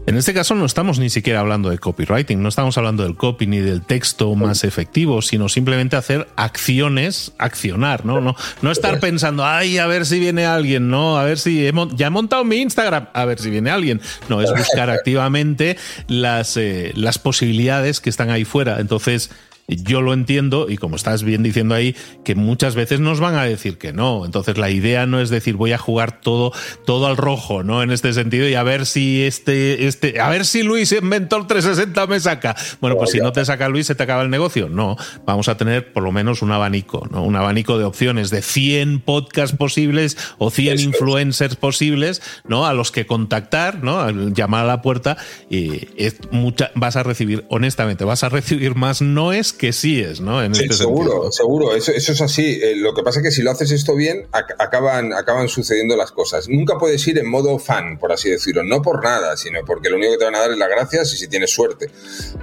En 0.08 0.18
este 0.18 0.36
caso 0.36 0.54
no 0.54 0.66
estamos 0.66 1.00
ni 1.00 1.10
siquiera 1.10 1.40
hablando 1.40 1.70
de 1.70 1.80
copywriting, 1.80 2.42
no 2.42 2.50
estamos 2.50 2.78
hablando 2.78 3.04
del 3.04 3.16
copy 3.16 3.48
ni 3.48 3.58
del 3.58 3.82
texto 3.82 4.36
más 4.36 4.64
efectivo, 4.64 5.24
sino 5.24 5.50
simplemente 5.50 5.96
hacer 5.96 6.28
acciones, 6.36 7.32
accionar, 7.40 8.06
¿no? 8.06 8.22
No, 8.22 8.36
no 8.62 8.72
estar 8.72 9.00
pensando, 9.00 9.44
ay, 9.44 9.80
a 9.80 9.88
ver 9.88 10.06
si 10.06 10.20
viene 10.20 10.46
alguien, 10.46 10.90
¿no? 10.90 11.18
A 11.18 11.24
ver 11.24 11.40
si 11.40 11.72
ya 11.96 12.08
he 12.08 12.10
montado 12.12 12.44
mi 12.44 12.58
Instagram, 12.58 13.08
a 13.14 13.26
ver 13.26 13.40
si 13.40 13.50
viene 13.50 13.72
alguien. 13.72 14.00
No, 14.30 14.42
es 14.42 14.52
buscar 14.52 14.92
activamente 14.92 15.76
las, 16.08 16.56
eh, 16.56 16.92
las 16.96 17.18
posibilidades 17.18 18.00
que 18.00 18.12
están 18.12 18.30
ahí 18.30 18.46
fuera. 18.46 18.80
Entonces, 18.80 19.32
yo 19.68 20.02
lo 20.02 20.14
entiendo 20.14 20.68
y 20.70 20.78
como 20.78 20.96
estás 20.96 21.24
bien 21.24 21.42
diciendo 21.42 21.74
ahí, 21.74 21.96
que 22.24 22.36
muchas 22.36 22.76
veces 22.76 23.00
nos 23.00 23.20
van 23.20 23.36
a 23.36 23.44
decir 23.44 23.78
que 23.78 23.94
no. 23.94 24.26
Entonces 24.26 24.58
la 24.58 24.70
idea 24.70 25.06
no 25.06 25.20
es 25.20 25.30
decir 25.30 25.56
voy 25.56 25.72
a 25.72 25.78
jugar 25.78 26.22
todo, 26.22 26.54
todo 26.86 27.08
al 27.08 27.18
rojo, 27.18 27.64
¿no? 27.64 27.82
En 27.82 27.92
este 27.92 28.14
sentido 28.14 28.48
y 28.48 28.56
a 28.56 28.64
ver 28.64 28.86
si 28.86 29.24
este, 29.24 29.88
este, 29.88 30.20
a 30.20 30.30
ver 30.30 30.46
si 30.46 30.64
Luis 30.64 30.96
Mentor 31.02 31.48
360 31.48 32.08
me 32.08 32.20
saca. 32.20 32.56
Bueno, 32.80 32.98
pues 32.98 33.12
si 33.12 33.20
no 33.20 33.32
te 33.32 33.44
saca 33.44 33.70
Luis 33.70 33.88
se 33.88 33.96
te 33.96 34.04
acaba 34.04 34.22
el 34.22 34.30
negocio. 34.30 34.70
No, 34.70 34.98
vamos 35.26 35.48
a 35.48 35.58
tener 35.58 35.92
por 35.94 36.04
lo 36.04 36.12
menos 36.12 36.42
un 36.42 36.52
abanico, 36.52 37.08
¿no? 37.10 37.24
Un 37.24 37.36
abanico 37.36 37.78
de 37.78 37.86
opciones 37.86 38.30
de 38.30 38.42
100 38.42 39.00
podcasts 39.00 39.56
posibles 39.56 40.18
o 40.38 40.52
100 40.52 40.80
influencers 40.80 41.56
posibles, 41.56 42.22
¿no? 42.48 42.66
A 42.66 42.74
los 42.74 42.92
que 42.92 43.06
contactar, 43.08 43.84
¿no? 43.84 44.10
Llamar 44.30 44.66
a 44.66 44.68
la 44.68 44.82
puerta 44.82 45.18
y 45.50 45.88
es 45.98 46.20
mucha, 46.32 46.72
vas 46.76 46.96
a 46.96 47.04
recibir, 47.04 47.46
honestamente, 47.50 48.04
vas 48.04 48.24
a 48.24 48.30
recibir 48.30 48.76
más 48.76 49.02
no 49.02 49.34
es 49.34 49.55
que 49.58 49.74
sí 49.74 50.02
es, 50.02 50.22
¿no? 50.22 50.44
En 50.44 50.52
este 50.52 50.74
seguro, 50.74 51.32
seguro, 51.32 51.76
eso, 51.76 51.92
eso, 51.92 52.12
es 52.12 52.22
así. 52.22 52.60
Eh, 52.62 52.76
lo 52.76 52.94
que 52.94 53.04
pasa 53.04 53.20
es 53.20 53.24
que 53.24 53.32
si 53.32 53.42
lo 53.42 53.52
haces 53.52 53.72
esto 53.72 53.96
bien, 53.96 54.28
acaban, 54.32 55.14
acaban 55.14 55.48
sucediendo 55.48 55.96
las 55.96 56.12
cosas. 56.12 56.48
Nunca 56.50 56.78
puedes 56.78 57.06
ir 57.08 57.18
en 57.18 57.30
modo 57.30 57.58
fan, 57.60 57.98
por 57.98 58.12
así 58.12 58.30
decirlo, 58.30 58.64
no 58.64 58.82
por 58.82 59.04
nada, 59.04 59.38
sino 59.38 59.60
porque 59.66 59.90
lo 59.90 59.98
único 59.98 60.14
que 60.14 60.18
te 60.20 60.26
van 60.26 60.36
a 60.36 60.40
dar 60.40 60.52
es 60.52 60.58
las 60.58 60.70
gracias 60.70 61.14
y 61.14 61.18
si 61.18 61.28
tienes 61.28 61.52
suerte. 61.52 61.90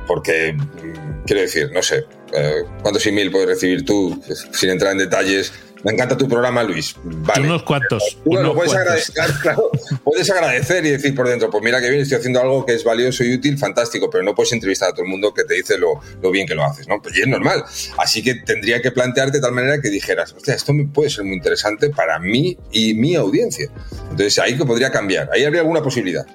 Porque, 0.06 0.52
mm, 0.52 1.24
quiero 1.26 1.42
decir, 1.42 1.70
no 1.72 1.82
sé, 1.82 2.06
eh, 2.32 2.62
¿cuántos 2.82 3.06
email 3.06 3.30
puedes 3.30 3.48
recibir 3.48 3.84
tú, 3.84 4.20
pues, 4.26 4.46
sin 4.52 4.70
entrar 4.70 4.92
en 4.92 4.98
detalles? 4.98 5.52
Me 5.84 5.92
encanta 5.92 6.16
tu 6.16 6.28
programa, 6.28 6.62
Luis. 6.62 6.94
Vale. 7.02 7.46
Unos 7.46 7.62
cuantos. 7.64 8.18
puedes, 8.24 8.72
Agradecer, 8.72 9.14
claro, 9.42 9.70
puedes 10.04 10.30
agradecer 10.30 10.84
y 10.86 10.90
decir 10.90 11.14
por 11.14 11.28
dentro, 11.28 11.50
pues 11.50 11.62
mira 11.62 11.80
que 11.80 11.88
bien, 11.88 12.02
estoy 12.02 12.18
haciendo 12.18 12.40
algo 12.40 12.64
que 12.64 12.74
es 12.74 12.84
valioso 12.84 13.24
y 13.24 13.34
útil, 13.34 13.58
fantástico, 13.58 14.08
pero 14.10 14.22
no 14.22 14.34
puedes 14.34 14.52
entrevistar 14.52 14.90
a 14.90 14.92
todo 14.92 15.04
el 15.04 15.10
mundo 15.10 15.34
que 15.34 15.44
te 15.44 15.54
dice 15.54 15.78
lo, 15.78 16.00
bien 16.30 16.46
que 16.46 16.54
lo 16.54 16.64
haces, 16.64 16.86
¿no? 16.86 17.00
Pues 17.02 17.16
y 17.16 17.22
es 17.22 17.28
normal. 17.28 17.64
Así 17.98 18.22
que 18.22 18.36
tendría 18.36 18.80
que 18.80 18.92
plantearte 18.92 19.38
de 19.38 19.42
tal 19.42 19.52
manera 19.52 19.80
que 19.80 19.90
dijeras, 19.90 20.32
hostia, 20.32 20.54
esto 20.54 20.72
puede 20.92 21.10
ser 21.10 21.24
muy 21.24 21.36
interesante 21.36 21.90
para 21.90 22.18
mí 22.18 22.56
y 22.70 22.94
mi 22.94 23.14
audiencia. 23.16 23.68
Entonces 24.10 24.38
ahí 24.38 24.56
que 24.56 24.64
podría 24.64 24.90
cambiar, 24.90 25.30
ahí 25.32 25.44
habría 25.44 25.62
alguna 25.62 25.82
posibilidad. 25.82 26.26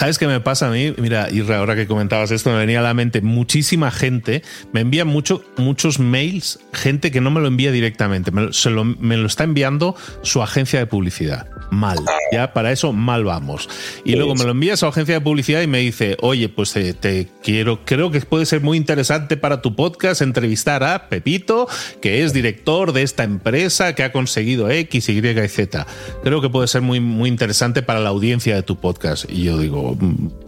¿Sabes 0.00 0.16
qué 0.16 0.26
me 0.26 0.40
pasa 0.40 0.68
a 0.68 0.70
mí? 0.70 0.94
Mira, 0.96 1.28
Irra, 1.30 1.58
ahora 1.58 1.76
que 1.76 1.86
comentabas 1.86 2.30
esto, 2.30 2.48
me 2.48 2.56
venía 2.56 2.80
a 2.80 2.82
la 2.82 2.94
mente 2.94 3.20
muchísima 3.20 3.90
gente, 3.90 4.42
me 4.72 4.80
envía 4.80 5.04
mucho, 5.04 5.44
muchos 5.58 5.98
mails, 5.98 6.58
gente 6.72 7.10
que 7.10 7.20
no 7.20 7.30
me 7.30 7.38
lo 7.38 7.48
envía 7.48 7.70
directamente, 7.70 8.30
me, 8.30 8.48
lo, 8.70 8.84
me 8.84 9.18
lo 9.18 9.26
está 9.26 9.44
enviando 9.44 9.94
su 10.22 10.42
agencia 10.42 10.78
de 10.78 10.86
publicidad. 10.86 11.48
Mal, 11.70 11.98
ya 12.32 12.54
para 12.54 12.72
eso 12.72 12.94
mal 12.94 13.24
vamos. 13.24 13.68
Y 14.02 14.16
luego 14.16 14.34
me 14.34 14.44
lo 14.44 14.52
envía 14.52 14.74
su 14.78 14.86
agencia 14.86 15.16
de 15.16 15.20
publicidad 15.20 15.60
y 15.60 15.66
me 15.66 15.80
dice, 15.80 16.16
oye, 16.22 16.48
pues 16.48 16.74
eh, 16.76 16.94
te 16.94 17.28
quiero, 17.42 17.84
creo 17.84 18.10
que 18.10 18.22
puede 18.22 18.46
ser 18.46 18.62
muy 18.62 18.78
interesante 18.78 19.36
para 19.36 19.60
tu 19.60 19.76
podcast 19.76 20.22
entrevistar 20.22 20.82
a 20.82 21.10
Pepito, 21.10 21.68
que 22.00 22.24
es 22.24 22.32
director 22.32 22.94
de 22.94 23.02
esta 23.02 23.22
empresa 23.22 23.94
que 23.94 24.02
ha 24.02 24.12
conseguido 24.12 24.70
X, 24.70 25.10
Y 25.10 25.18
y 25.18 25.48
Z. 25.48 25.86
Creo 26.24 26.40
que 26.40 26.48
puede 26.48 26.68
ser 26.68 26.80
muy, 26.80 27.00
muy 27.00 27.28
interesante 27.28 27.82
para 27.82 28.00
la 28.00 28.08
audiencia 28.08 28.54
de 28.54 28.62
tu 28.62 28.80
podcast. 28.80 29.26
Y 29.28 29.44
yo 29.44 29.58
digo, 29.58 29.89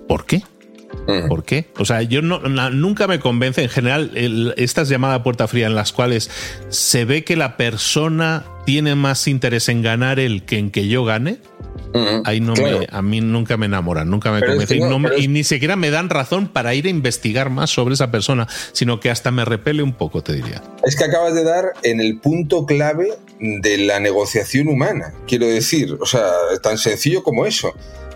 ¿por 0.08 0.26
qué? 0.26 0.42
¿Por 1.28 1.44
qué? 1.44 1.66
O 1.78 1.84
sea, 1.84 2.02
yo 2.02 2.22
no, 2.22 2.38
nunca 2.38 3.06
me 3.06 3.18
convence 3.18 3.62
en 3.62 3.68
general 3.68 4.54
estas 4.56 4.88
llamadas 4.88 5.20
a 5.20 5.22
puerta 5.22 5.48
fría 5.48 5.66
en 5.66 5.74
las 5.74 5.92
cuales 5.92 6.30
se 6.68 7.04
ve 7.04 7.24
que 7.24 7.36
la 7.36 7.56
persona 7.56 8.44
tiene 8.66 8.94
más 8.94 9.26
interés 9.26 9.68
en 9.68 9.82
ganar 9.82 10.20
el 10.20 10.44
que 10.44 10.58
en 10.58 10.70
que 10.70 10.88
yo 10.88 11.04
gane. 11.04 11.38
Ahí 12.24 12.40
no 12.40 12.54
me, 12.54 12.86
a 12.90 13.02
mí 13.02 13.20
nunca 13.20 13.58
me 13.58 13.66
enamoran, 13.66 14.08
nunca 14.08 14.32
me 14.32 14.40
convencen 14.40 14.80
y, 15.18 15.28
ni 15.28 15.44
siquiera 15.44 15.76
me 15.76 15.90
dan 15.90 16.08
razón 16.08 16.48
para 16.48 16.74
ir 16.74 16.86
a 16.86 16.88
investigar 16.88 17.50
más 17.50 17.68
sobre 17.68 17.94
esa 17.94 18.10
persona, 18.10 18.48
sino 18.72 18.98
que 18.98 19.10
hasta 19.10 19.30
me 19.30 19.44
repele 19.44 19.82
un 19.82 19.92
poco, 19.92 20.22
te 20.22 20.32
diría. 20.32 20.62
Es 20.84 20.96
que 20.96 21.04
acabas 21.04 21.34
de 21.34 21.44
dar 21.44 21.72
en 21.82 22.00
el 22.00 22.18
punto 22.18 22.64
clave 22.64 23.12
de 23.40 23.78
la 23.78 24.00
negociación 24.00 24.68
humana, 24.68 25.12
quiero 25.26 25.46
decir, 25.46 25.98
o 26.00 26.06
sea, 26.06 26.24
tan 26.62 26.78
sencillo 26.78 27.22
como 27.22 27.44
eso. 27.44 27.74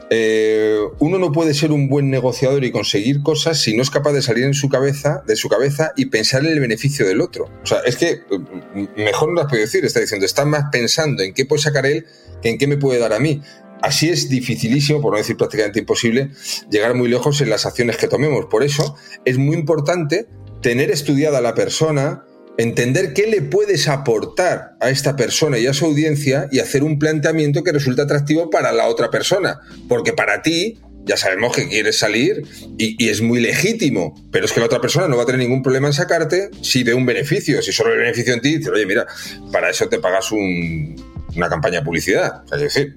Eh, 0.09 0.79
uno 1.01 1.19
no 1.19 1.33
puede 1.33 1.53
ser 1.53 1.73
un 1.73 1.89
buen 1.89 2.11
negociador 2.11 2.65
y 2.65 2.71
conseguir 2.71 3.23
cosas 3.23 3.61
si 3.61 3.75
no 3.77 3.83
es 3.83 3.91
capaz 3.91 4.13
de 4.13 4.23
salir 4.23 4.45
en 4.45 4.55
su 4.55 4.69
cabeza, 4.69 5.23
de 5.27 5.35
su 5.35 5.49
cabeza 5.49 5.93
y 5.97 6.07
pensar 6.07 6.45
en 6.45 6.53
el 6.53 6.61
beneficio 6.61 7.07
del 7.07 7.21
otro. 7.21 7.51
O 7.63 7.67
sea, 7.67 7.81
es 7.85 7.97
que 7.97 8.23
mm, 8.31 9.03
mejor 9.03 9.31
no 9.31 9.35
las 9.35 9.47
puedo 9.49 9.63
decir, 9.63 9.85
está 9.85 10.01
diciendo, 10.01 10.25
está 10.25 10.45
más 10.45 10.67
pensando 10.71 11.23
en 11.23 11.35
qué 11.35 11.45
puede 11.45 11.63
sacar 11.63 11.87
él 11.87 12.07
que 12.41 12.51
en 12.51 12.59
qué 12.59 12.67
me 12.67 12.77
puede 12.77 12.99
dar 12.99 13.13
a 13.13 13.19
mí. 13.19 13.43
Así 13.83 14.09
es 14.09 14.29
dificilísimo, 14.29 15.01
por 15.01 15.13
no 15.13 15.19
decir 15.19 15.37
prácticamente 15.37 15.81
imposible, 15.81 16.31
llegar 16.71 16.95
muy 16.95 17.09
lejos 17.09 17.41
en 17.41 17.51
las 17.51 17.67
acciones 17.67 17.97
que 17.97 18.09
tomemos. 18.09 18.47
Por 18.47 18.63
eso 18.63 18.97
es 19.25 19.39
muy 19.39 19.57
importante 19.57 20.29
tener 20.63 20.91
estudiada 20.91 21.41
la 21.41 21.55
persona, 21.55 22.25
entender 22.59 23.13
qué 23.13 23.27
le 23.27 23.43
puedes 23.43 23.89
aportar 23.89 24.77
a 24.81 24.91
esta 24.91 25.17
persona 25.17 25.59
y 25.59 25.67
a 25.67 25.75
su 25.75 25.85
audiencia 25.85 26.49
y 26.51 26.61
hacer 26.61 26.83
un 26.83 26.99
planteamiento 26.99 27.63
que 27.63 27.73
resulte 27.73 28.03
atractivo 28.03 28.51
para 28.51 28.73
la 28.73 28.87
otra 28.87 29.11
persona. 29.11 29.61
Porque 29.89 30.13
para 30.13 30.43
ti, 30.43 30.79
ya 31.05 31.17
sabemos 31.17 31.55
que 31.55 31.69
quieres 31.69 31.99
salir 31.99 32.43
y, 32.79 33.09
es 33.09 33.23
muy 33.23 33.41
legítimo, 33.41 34.15
pero 34.33 34.45
es 34.45 34.53
que 34.53 34.61
la 34.61 34.67
otra 34.67 34.81
persona 34.81 35.07
no 35.07 35.17
va 35.17 35.23
a 35.23 35.27
tener 35.27 35.41
ningún 35.41 35.63
problema 35.63 35.87
en 35.87 35.93
sacarte 35.93 36.51
si 36.63 36.83
ve 36.83 36.95
un 36.95 37.07
beneficio. 37.07 37.63
Si 37.63 37.73
solo 37.73 37.91
ve 37.91 37.99
beneficio 37.99 38.35
en 38.35 38.41
ti, 38.41 38.59
dice, 38.59 38.71
oye, 38.71 38.87
mira, 38.87 39.07
para 39.53 39.71
eso 39.71 39.89
te 39.89 39.99
pagas 39.99 40.33
una 40.33 41.49
campaña 41.49 41.79
de 41.79 41.85
publicidad. 41.85 42.43
es 42.53 42.61
decir, 42.61 42.97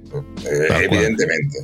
evidentemente. 0.82 1.60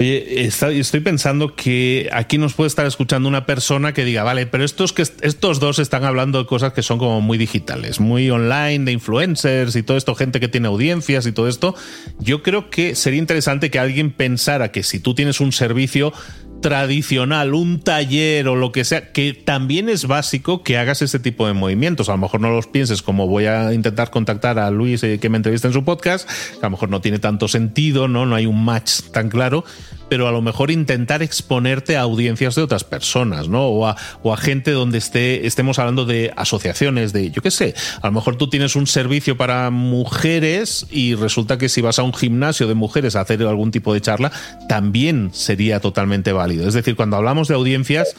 Oye, 0.00 0.46
estoy 0.46 1.00
pensando 1.00 1.54
que 1.54 2.08
aquí 2.10 2.38
nos 2.38 2.54
puede 2.54 2.68
estar 2.68 2.86
escuchando 2.86 3.28
una 3.28 3.44
persona 3.44 3.92
que 3.92 4.02
diga, 4.02 4.22
vale, 4.22 4.46
pero 4.46 4.64
estos, 4.64 4.94
que, 4.94 5.02
estos 5.02 5.60
dos 5.60 5.78
están 5.78 6.04
hablando 6.04 6.38
de 6.38 6.46
cosas 6.46 6.72
que 6.72 6.80
son 6.80 6.96
como 6.96 7.20
muy 7.20 7.36
digitales, 7.36 8.00
muy 8.00 8.30
online, 8.30 8.86
de 8.86 8.92
influencers 8.92 9.76
y 9.76 9.82
todo 9.82 9.98
esto, 9.98 10.14
gente 10.14 10.40
que 10.40 10.48
tiene 10.48 10.68
audiencias 10.68 11.26
y 11.26 11.32
todo 11.32 11.48
esto. 11.48 11.74
Yo 12.18 12.42
creo 12.42 12.70
que 12.70 12.94
sería 12.94 13.18
interesante 13.18 13.70
que 13.70 13.78
alguien 13.78 14.10
pensara 14.10 14.72
que 14.72 14.84
si 14.84 15.00
tú 15.00 15.14
tienes 15.14 15.38
un 15.38 15.52
servicio 15.52 16.14
tradicional, 16.60 17.54
un 17.54 17.80
taller 17.80 18.48
o 18.48 18.56
lo 18.56 18.72
que 18.72 18.84
sea, 18.84 19.12
que 19.12 19.32
también 19.32 19.88
es 19.88 20.06
básico 20.06 20.62
que 20.62 20.78
hagas 20.78 21.02
ese 21.02 21.18
tipo 21.18 21.46
de 21.46 21.52
movimientos. 21.52 22.08
A 22.08 22.12
lo 22.12 22.18
mejor 22.18 22.40
no 22.40 22.50
los 22.50 22.66
pienses 22.66 23.02
como 23.02 23.26
voy 23.26 23.46
a 23.46 23.72
intentar 23.72 24.10
contactar 24.10 24.58
a 24.58 24.70
Luis 24.70 25.02
eh, 25.02 25.18
que 25.18 25.28
me 25.28 25.36
entrevista 25.36 25.68
en 25.68 25.74
su 25.74 25.84
podcast, 25.84 26.28
que 26.28 26.58
a 26.60 26.66
lo 26.66 26.70
mejor 26.70 26.90
no 26.90 27.00
tiene 27.00 27.18
tanto 27.18 27.48
sentido, 27.48 28.08
¿no? 28.08 28.26
No 28.26 28.34
hay 28.34 28.46
un 28.46 28.64
match 28.64 29.00
tan 29.12 29.28
claro, 29.28 29.64
pero 30.10 30.28
a 30.28 30.32
lo 30.32 30.42
mejor 30.42 30.70
intentar 30.70 31.22
exponerte 31.22 31.96
a 31.96 32.02
audiencias 32.02 32.56
de 32.56 32.62
otras 32.62 32.84
personas, 32.84 33.48
¿no? 33.48 33.68
O 33.68 33.86
a, 33.86 33.96
o 34.22 34.34
a 34.34 34.36
gente 34.36 34.72
donde 34.72 34.98
esté, 34.98 35.46
estemos 35.46 35.78
hablando 35.78 36.04
de 36.04 36.32
asociaciones, 36.36 37.14
de, 37.14 37.30
yo 37.30 37.40
qué 37.40 37.52
sé, 37.52 37.74
a 38.02 38.08
lo 38.08 38.12
mejor 38.12 38.36
tú 38.36 38.50
tienes 38.50 38.74
un 38.76 38.88
servicio 38.88 39.36
para 39.36 39.70
mujeres 39.70 40.86
y 40.90 41.14
resulta 41.14 41.56
que 41.56 41.68
si 41.68 41.80
vas 41.80 42.00
a 42.00 42.02
un 42.02 42.12
gimnasio 42.12 42.66
de 42.66 42.74
mujeres 42.74 43.14
a 43.14 43.20
hacer 43.20 43.40
algún 43.44 43.70
tipo 43.70 43.94
de 43.94 44.00
charla, 44.00 44.32
también 44.68 45.30
sería 45.32 45.78
totalmente 45.80 46.32
válido. 46.32 46.66
Es 46.66 46.74
decir, 46.74 46.96
cuando 46.96 47.16
hablamos 47.16 47.46
de 47.46 47.54
audiencias, 47.54 48.16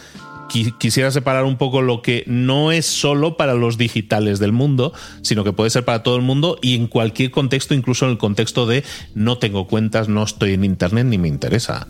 quisiera 0.77 1.11
separar 1.11 1.45
un 1.45 1.57
poco 1.57 1.81
lo 1.81 2.01
que 2.01 2.23
no 2.27 2.71
es 2.71 2.85
solo 2.85 3.37
para 3.37 3.53
los 3.53 3.77
digitales 3.77 4.39
del 4.39 4.51
mundo, 4.51 4.93
sino 5.21 5.43
que 5.43 5.53
puede 5.53 5.69
ser 5.69 5.85
para 5.85 6.03
todo 6.03 6.15
el 6.15 6.21
mundo 6.21 6.57
y 6.61 6.75
en 6.75 6.87
cualquier 6.87 7.31
contexto, 7.31 7.73
incluso 7.73 8.05
en 8.05 8.11
el 8.11 8.17
contexto 8.17 8.65
de 8.65 8.83
no 9.15 9.37
tengo 9.37 9.67
cuentas, 9.67 10.09
no 10.09 10.23
estoy 10.23 10.53
en 10.53 10.63
internet 10.63 11.05
ni 11.05 11.17
me 11.17 11.27
interesa. 11.27 11.87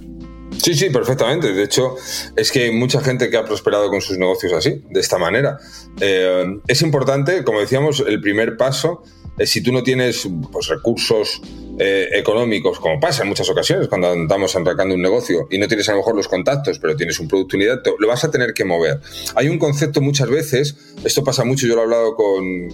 Sí, 0.58 0.76
sí, 0.76 0.89
perfectamente. 0.89 1.54
De 1.54 1.63
hecho, 1.63 1.95
es 2.36 2.52
que 2.52 2.65
hay 2.65 2.71
mucha 2.71 3.02
gente 3.02 3.30
que 3.30 3.38
ha 3.38 3.45
prosperado 3.45 3.89
con 3.89 4.02
sus 4.02 4.17
negocios 4.17 4.54
así, 4.54 4.82
de 4.89 5.00
esta 5.00 5.17
manera. 5.17 5.58
Eh, 6.00 6.60
es 6.67 6.82
importante, 6.82 7.43
como 7.43 7.60
decíamos, 7.60 8.04
el 8.06 8.21
primer 8.21 8.58
paso 8.58 9.04
es 9.38 9.50
si 9.50 9.62
tú 9.62 9.71
no 9.71 9.82
tienes 9.82 10.28
pues, 10.52 10.67
recursos 10.67 11.41
eh, 11.80 12.10
económicos, 12.14 12.80
como 12.80 13.00
pasa 13.00 13.24
en 13.24 13.30
muchas 13.30 13.50
ocasiones 13.50 13.88
cuando 13.88 14.10
andamos 14.12 14.56
arrancando 14.56 14.96
un 14.96 15.02
negocio 15.02 15.48
y 15.50 15.58
no 15.58 15.68
tienes 15.68 15.88
a 15.90 15.94
lo 15.94 16.00
mejor 16.00 16.16
los 16.16 16.28
contactos, 16.28 16.80
pero 16.80 16.96
tienes 16.96 17.20
un 17.20 17.28
producto 17.28 17.56
unidad, 17.56 17.82
lo 17.98 18.08
vas 18.08 18.24
a 18.24 18.32
tener 18.32 18.54
que 18.54 18.66
mover. 18.66 19.00
Hay 19.36 19.48
un 19.48 19.58
concepto 19.58 20.02
muchas 20.02 20.30
veces, 20.30 20.76
esto 21.04 21.24
pasa 21.24 21.44
mucho, 21.44 21.68
yo 21.68 21.76
lo 21.76 21.82
he 21.82 21.84
hablado 21.84 22.16
con, 22.16 22.68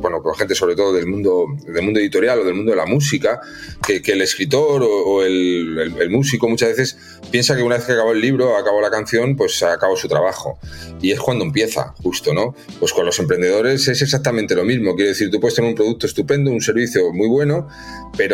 bueno, 0.00 0.22
con 0.22 0.34
gente 0.34 0.54
sobre 0.54 0.74
todo 0.74 0.92
del 0.92 1.06
mundo, 1.06 1.46
del 1.66 1.82
mundo 1.82 2.00
editorial 2.00 2.40
o 2.40 2.44
del 2.44 2.54
mundo 2.54 2.72
de 2.72 2.76
la 2.76 2.86
música, 2.86 3.40
que, 3.86 4.02
el 4.12 4.20
escritor 4.20 4.82
o, 4.84 5.22
el, 5.22 6.10
músico 6.10 6.48
muchas 6.48 6.70
veces 6.70 6.98
piensa 7.30 7.56
que 7.56 7.62
una 7.62 7.76
vez 7.76 7.84
que 7.86 7.92
acabó 7.92 8.12
el 8.12 8.20
libro, 8.20 8.56
acabó 8.56 8.80
la 8.80 8.90
canción, 8.90 9.36
pues 9.36 9.62
acabó 9.62 9.96
su 9.96 10.08
trabajo. 10.08 10.58
Y 11.00 11.12
es 11.12 11.20
cuando 11.20 11.44
empieza, 11.44 11.94
justo, 12.02 12.34
¿no? 12.34 12.54
Pues 12.78 12.92
con 12.92 13.06
los 13.06 13.18
emprendedores 13.18 13.88
es 13.88 14.02
exactamente 14.02 14.54
lo 14.54 14.64
mismo. 14.64 14.94
Quiere 14.94 15.10
decir, 15.10 15.30
tú 15.30 15.40
puedes 15.40 15.54
tener 15.54 15.70
un 15.70 15.74
producto 15.74 16.06
estupendo, 16.06 16.50
un 16.50 16.60
servicio 16.60 17.12
muy 17.12 17.28
bueno, 17.28 17.68
pero 18.16 18.31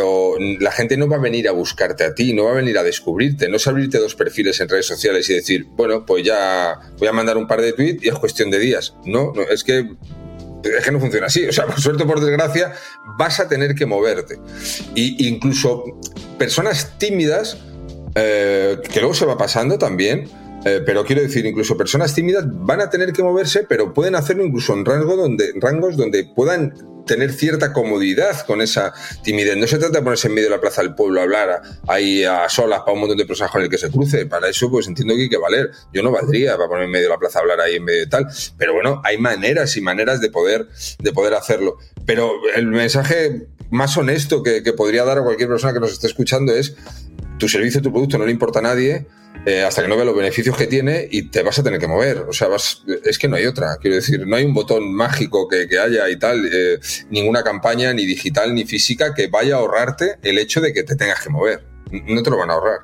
la 0.61 0.71
gente 0.73 0.97
no 0.97 1.09
va 1.09 1.17
a 1.17 1.21
venir 1.21 1.49
a 1.49 1.53
buscarte 1.53 2.05
a 2.05 2.15
ti, 2.15 2.33
no 2.35 2.45
va 2.45 2.53
a 2.53 2.55
venir 2.55 2.79
a 2.79 2.83
descubrirte, 2.83 3.49
no 3.49 3.57
es 3.57 3.67
abrirte 3.67 3.99
dos 3.99 4.15
perfiles 4.15 4.61
en 4.61 4.69
redes 4.69 4.87
sociales 4.87 5.29
y 5.31 5.35
decir, 5.35 5.67
bueno, 5.77 6.05
pues 6.05 6.25
ya 6.25 6.79
voy 6.99 7.09
a 7.09 7.13
mandar 7.13 7.37
un 7.37 7.47
par 7.47 7.61
de 7.61 7.73
tweets 7.73 8.05
y 8.05 8.09
es 8.09 8.15
cuestión 8.15 8.51
de 8.51 8.59
días. 8.59 8.95
No, 9.05 9.33
no 9.35 9.43
es 9.43 9.65
que 9.65 9.87
es 10.63 10.85
que 10.85 10.93
no 10.93 11.01
funciona 11.01 11.27
así. 11.27 11.47
O 11.47 11.53
sea, 11.53 11.67
por 11.67 11.81
suerte 11.81 12.05
por 12.05 12.21
desgracia, 12.21 12.73
vas 13.19 13.41
a 13.41 13.49
tener 13.49 13.75
que 13.75 13.87
moverte. 13.87 14.39
Y 14.95 15.29
incluso 15.29 15.85
personas 16.39 16.99
tímidas, 16.99 17.59
eh, 18.15 18.79
que 18.93 19.01
luego 19.01 19.15
se 19.15 19.27
va 19.27 19.39
pasando 19.39 19.79
también, 19.79 20.29
eh, 20.65 20.83
pero 20.85 21.05
quiero 21.05 21.23
decir, 21.23 21.47
incluso 21.47 21.77
personas 21.77 22.15
tímidas 22.15 22.45
van 22.47 22.81
a 22.81 22.91
tener 22.91 23.13
que 23.13 23.23
moverse, 23.23 23.65
pero 23.69 23.95
pueden 23.95 24.15
hacerlo 24.17 24.45
incluso 24.45 24.75
en 24.75 24.85
rango 24.85 25.17
donde, 25.17 25.53
rangos 25.61 25.97
donde 25.97 26.25
puedan 26.25 26.75
tener 27.09 27.33
cierta 27.33 27.73
comodidad 27.73 28.47
con 28.47 28.63
esa 28.63 28.95
timidez. 29.25 29.57
No 29.57 29.67
se 29.67 29.79
trata 29.79 29.99
de 29.99 30.05
ponerse 30.05 30.29
en 30.29 30.35
medio 30.35 30.49
de 30.49 30.55
la 30.55 30.61
plaza 30.61 30.83
del 30.83 30.95
pueblo 30.95 31.19
a 31.19 31.25
hablar 31.25 31.63
ahí 31.89 32.23
a 32.23 32.49
solas 32.49 32.81
para 32.81 32.93
un 32.93 33.01
montón 33.01 33.19
de 33.19 33.27
personas 33.27 33.51
con 33.51 33.63
el 33.63 33.69
que 33.69 33.79
se 33.79 33.91
cruce. 33.91 34.27
Para 34.27 34.49
eso, 34.49 34.71
pues 34.71 34.87
entiendo 34.87 35.17
que 35.17 35.23
hay 35.23 35.29
que 35.29 35.39
valer. 35.39 35.73
Yo 35.93 36.05
no 36.05 36.13
valdría 36.13 36.57
para 36.57 36.69
ponerme 36.69 36.85
en 36.85 36.93
medio 36.93 37.07
de 37.07 37.15
la 37.15 37.19
plaza 37.19 37.41
a 37.41 37.43
hablar 37.43 37.61
ahí 37.61 37.77
en 37.77 37.85
medio 37.85 38.01
de 38.01 38.07
tal. 38.07 38.29
Pero 38.57 38.75
bueno, 38.75 39.03
hay 39.05 39.19
maneras 39.19 39.77
y 39.77 39.81
maneras 39.81 40.21
de 40.21 40.31
poder, 40.31 40.69
de 41.01 41.13
poder 41.13 41.35
hacerlo. 41.35 41.79
Pero 42.07 42.33
el 42.55 42.67
mensaje 42.69 43.49
más 43.71 43.97
honesto 43.97 44.45
que 44.45 44.63
podría 44.73 45.05
dar 45.05 45.19
a 45.19 45.25
cualquier 45.25 45.49
persona 45.49 45.73
que 45.73 45.81
nos 45.81 45.93
esté 45.93 46.07
escuchando 46.07 46.55
es 46.55 46.77
tu 47.39 47.49
servicio, 47.49 47.81
tu 47.81 47.93
producto 47.93 48.19
no 48.19 48.27
le 48.27 48.33
importa 48.33 48.59
a 48.59 48.63
nadie 48.63 49.07
eh, 49.47 49.63
hasta 49.63 49.83
que 49.83 49.89
no 49.89 49.97
vea 49.97 50.05
los 50.05 50.17
beneficios 50.17 50.57
que 50.57 50.67
tiene 50.67 51.09
y 51.11 51.31
te 51.31 51.43
vas 51.43 51.59
a 51.59 51.63
tener 51.63 51.79
que 51.79 51.87
mover. 51.87 52.19
O 52.29 52.33
sea, 52.33 52.49
vas, 52.49 52.83
es 53.05 53.19
que 53.19 53.29
no 53.29 53.37
hay 53.37 53.47
otra. 53.47 53.77
Quiero 53.81 53.97
decir, 53.97 54.27
no 54.27 54.37
hay 54.37 54.45
un 54.45 54.53
botón 54.53 54.93
mágico 54.93 55.49
que, 55.49 55.67
haya 55.79 56.09
y 56.11 56.19
tal, 56.19 56.45
eh, 56.53 56.79
ninguna 57.11 57.43
campaña, 57.43 57.93
ni 57.93 58.05
digital, 58.05 58.55
ni 58.55 58.65
física, 58.65 59.15
que 59.15 59.29
vaya 59.29 59.55
a 59.55 59.59
ahorrarte 59.59 60.17
el 60.23 60.39
hecho 60.39 60.61
de 60.61 60.73
que 60.73 60.83
te 60.83 60.97
tengas 60.97 61.23
que 61.23 61.31
mover. 61.31 61.65
No 61.91 62.23
te 62.23 62.31
lo 62.31 62.37
van 62.37 62.51
a 62.51 62.55
ahorrar. 62.55 62.81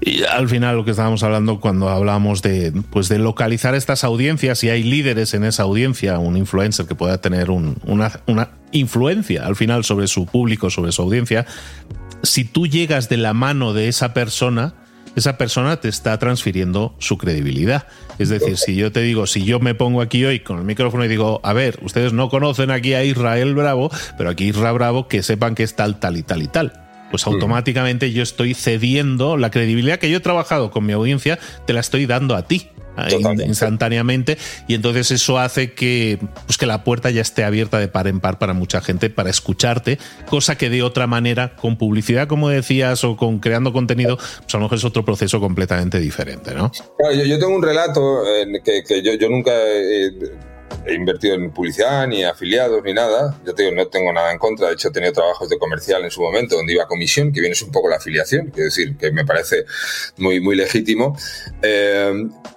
Y 0.00 0.22
al 0.24 0.48
final 0.48 0.76
lo 0.76 0.84
que 0.84 0.92
estábamos 0.92 1.22
hablando 1.22 1.60
cuando 1.60 1.88
hablábamos 1.88 2.42
de, 2.42 2.72
pues 2.90 3.08
de 3.08 3.18
localizar 3.18 3.74
estas 3.74 4.04
audiencias, 4.04 4.58
si 4.58 4.70
hay 4.70 4.82
líderes 4.82 5.34
en 5.34 5.44
esa 5.44 5.64
audiencia, 5.64 6.18
un 6.18 6.36
influencer 6.36 6.86
que 6.86 6.94
pueda 6.94 7.20
tener 7.20 7.50
una, 7.50 8.12
una 8.26 8.50
influencia 8.72 9.46
al 9.46 9.56
final 9.56 9.84
sobre 9.84 10.06
su 10.06 10.26
público, 10.26 10.70
sobre 10.70 10.92
su 10.92 11.02
audiencia, 11.02 11.46
si 12.22 12.44
tú 12.44 12.66
llegas 12.66 13.08
de 13.08 13.16
la 13.16 13.34
mano 13.34 13.72
de 13.72 13.88
esa 13.88 14.14
persona, 14.14 14.74
esa 15.16 15.38
persona 15.38 15.78
te 15.80 15.88
está 15.88 16.18
transfiriendo 16.18 16.94
su 16.98 17.18
credibilidad. 17.18 17.86
Es 18.18 18.28
decir, 18.28 18.56
si 18.56 18.76
yo 18.76 18.92
te 18.92 19.00
digo, 19.00 19.26
si 19.26 19.44
yo 19.44 19.60
me 19.60 19.74
pongo 19.74 20.02
aquí 20.02 20.24
hoy 20.24 20.40
con 20.40 20.58
el 20.58 20.64
micrófono 20.64 21.04
y 21.04 21.08
digo, 21.08 21.40
a 21.42 21.52
ver, 21.52 21.78
ustedes 21.82 22.12
no 22.12 22.28
conocen 22.28 22.70
aquí 22.70 22.94
a 22.94 23.04
Israel 23.04 23.54
Bravo, 23.54 23.90
pero 24.16 24.30
aquí 24.30 24.48
Israel 24.48 24.74
Bravo, 24.74 25.08
que 25.08 25.22
sepan 25.22 25.54
que 25.54 25.62
es 25.62 25.74
tal, 25.74 25.98
tal 25.98 26.16
y 26.16 26.22
tal 26.22 26.42
y 26.42 26.48
tal. 26.48 26.72
Pues 27.10 27.26
automáticamente 27.26 28.12
yo 28.12 28.22
estoy 28.22 28.54
cediendo 28.54 29.36
la 29.36 29.50
credibilidad 29.50 29.98
que 29.98 30.10
yo 30.10 30.18
he 30.18 30.20
trabajado 30.20 30.70
con 30.70 30.86
mi 30.86 30.92
audiencia, 30.92 31.40
te 31.66 31.72
la 31.72 31.80
estoy 31.80 32.06
dando 32.06 32.36
a 32.36 32.46
ti 32.46 32.70
instantáneamente 33.46 34.38
y 34.68 34.74
entonces 34.74 35.10
eso 35.10 35.38
hace 35.38 35.72
que, 35.72 36.18
pues 36.46 36.58
que 36.58 36.66
la 36.66 36.84
puerta 36.84 37.10
ya 37.10 37.22
esté 37.22 37.44
abierta 37.44 37.78
de 37.78 37.88
par 37.88 38.06
en 38.06 38.20
par 38.20 38.38
para 38.38 38.52
mucha 38.52 38.80
gente 38.80 39.10
para 39.10 39.30
escucharte, 39.30 39.98
cosa 40.28 40.56
que 40.56 40.70
de 40.70 40.82
otra 40.82 41.06
manera 41.06 41.56
con 41.56 41.76
publicidad 41.76 42.28
como 42.28 42.48
decías 42.48 43.04
o 43.04 43.16
con 43.16 43.38
creando 43.38 43.72
contenido, 43.72 44.16
pues 44.16 44.54
a 44.54 44.58
lo 44.58 44.64
mejor 44.64 44.78
es 44.78 44.84
otro 44.84 45.04
proceso 45.04 45.40
completamente 45.40 45.98
diferente, 45.98 46.54
¿no? 46.54 46.70
yo, 47.14 47.38
tengo 47.38 47.54
un 47.54 47.62
relato 47.62 48.00
en 48.36 48.62
que, 48.62 49.02
yo, 49.02 49.14
yo, 49.14 49.28
nunca 49.28 49.52
he 50.86 50.94
invertido 50.94 51.34
en 51.34 51.50
publicidad, 51.50 52.06
ni 52.06 52.24
afiliados, 52.24 52.82
ni 52.82 52.92
nada. 52.92 53.38
Yo 53.44 53.54
te 53.54 53.64
digo, 53.64 53.74
no 53.74 53.86
tengo 53.88 54.12
nada 54.12 54.32
en 54.32 54.38
contra. 54.38 54.68
De 54.68 54.74
hecho, 54.74 54.88
he 54.88 54.92
tenido 54.92 55.12
trabajos 55.12 55.48
de 55.48 55.58
comercial 55.58 56.04
en 56.04 56.10
su 56.10 56.20
momento 56.20 56.56
donde 56.56 56.72
iba 56.72 56.84
a 56.84 56.86
comisión, 56.86 57.32
que 57.32 57.40
viene 57.40 57.56
un 57.62 57.72
poco 57.72 57.88
la 57.88 57.96
afiliación, 57.96 58.46
quiero 58.46 58.64
decir, 58.64 58.96
que 58.96 59.12
me 59.12 59.24
parece 59.24 59.64
muy, 60.16 60.40
muy 60.40 60.56
legítimo. 60.56 61.16
Eh, 61.62 62.12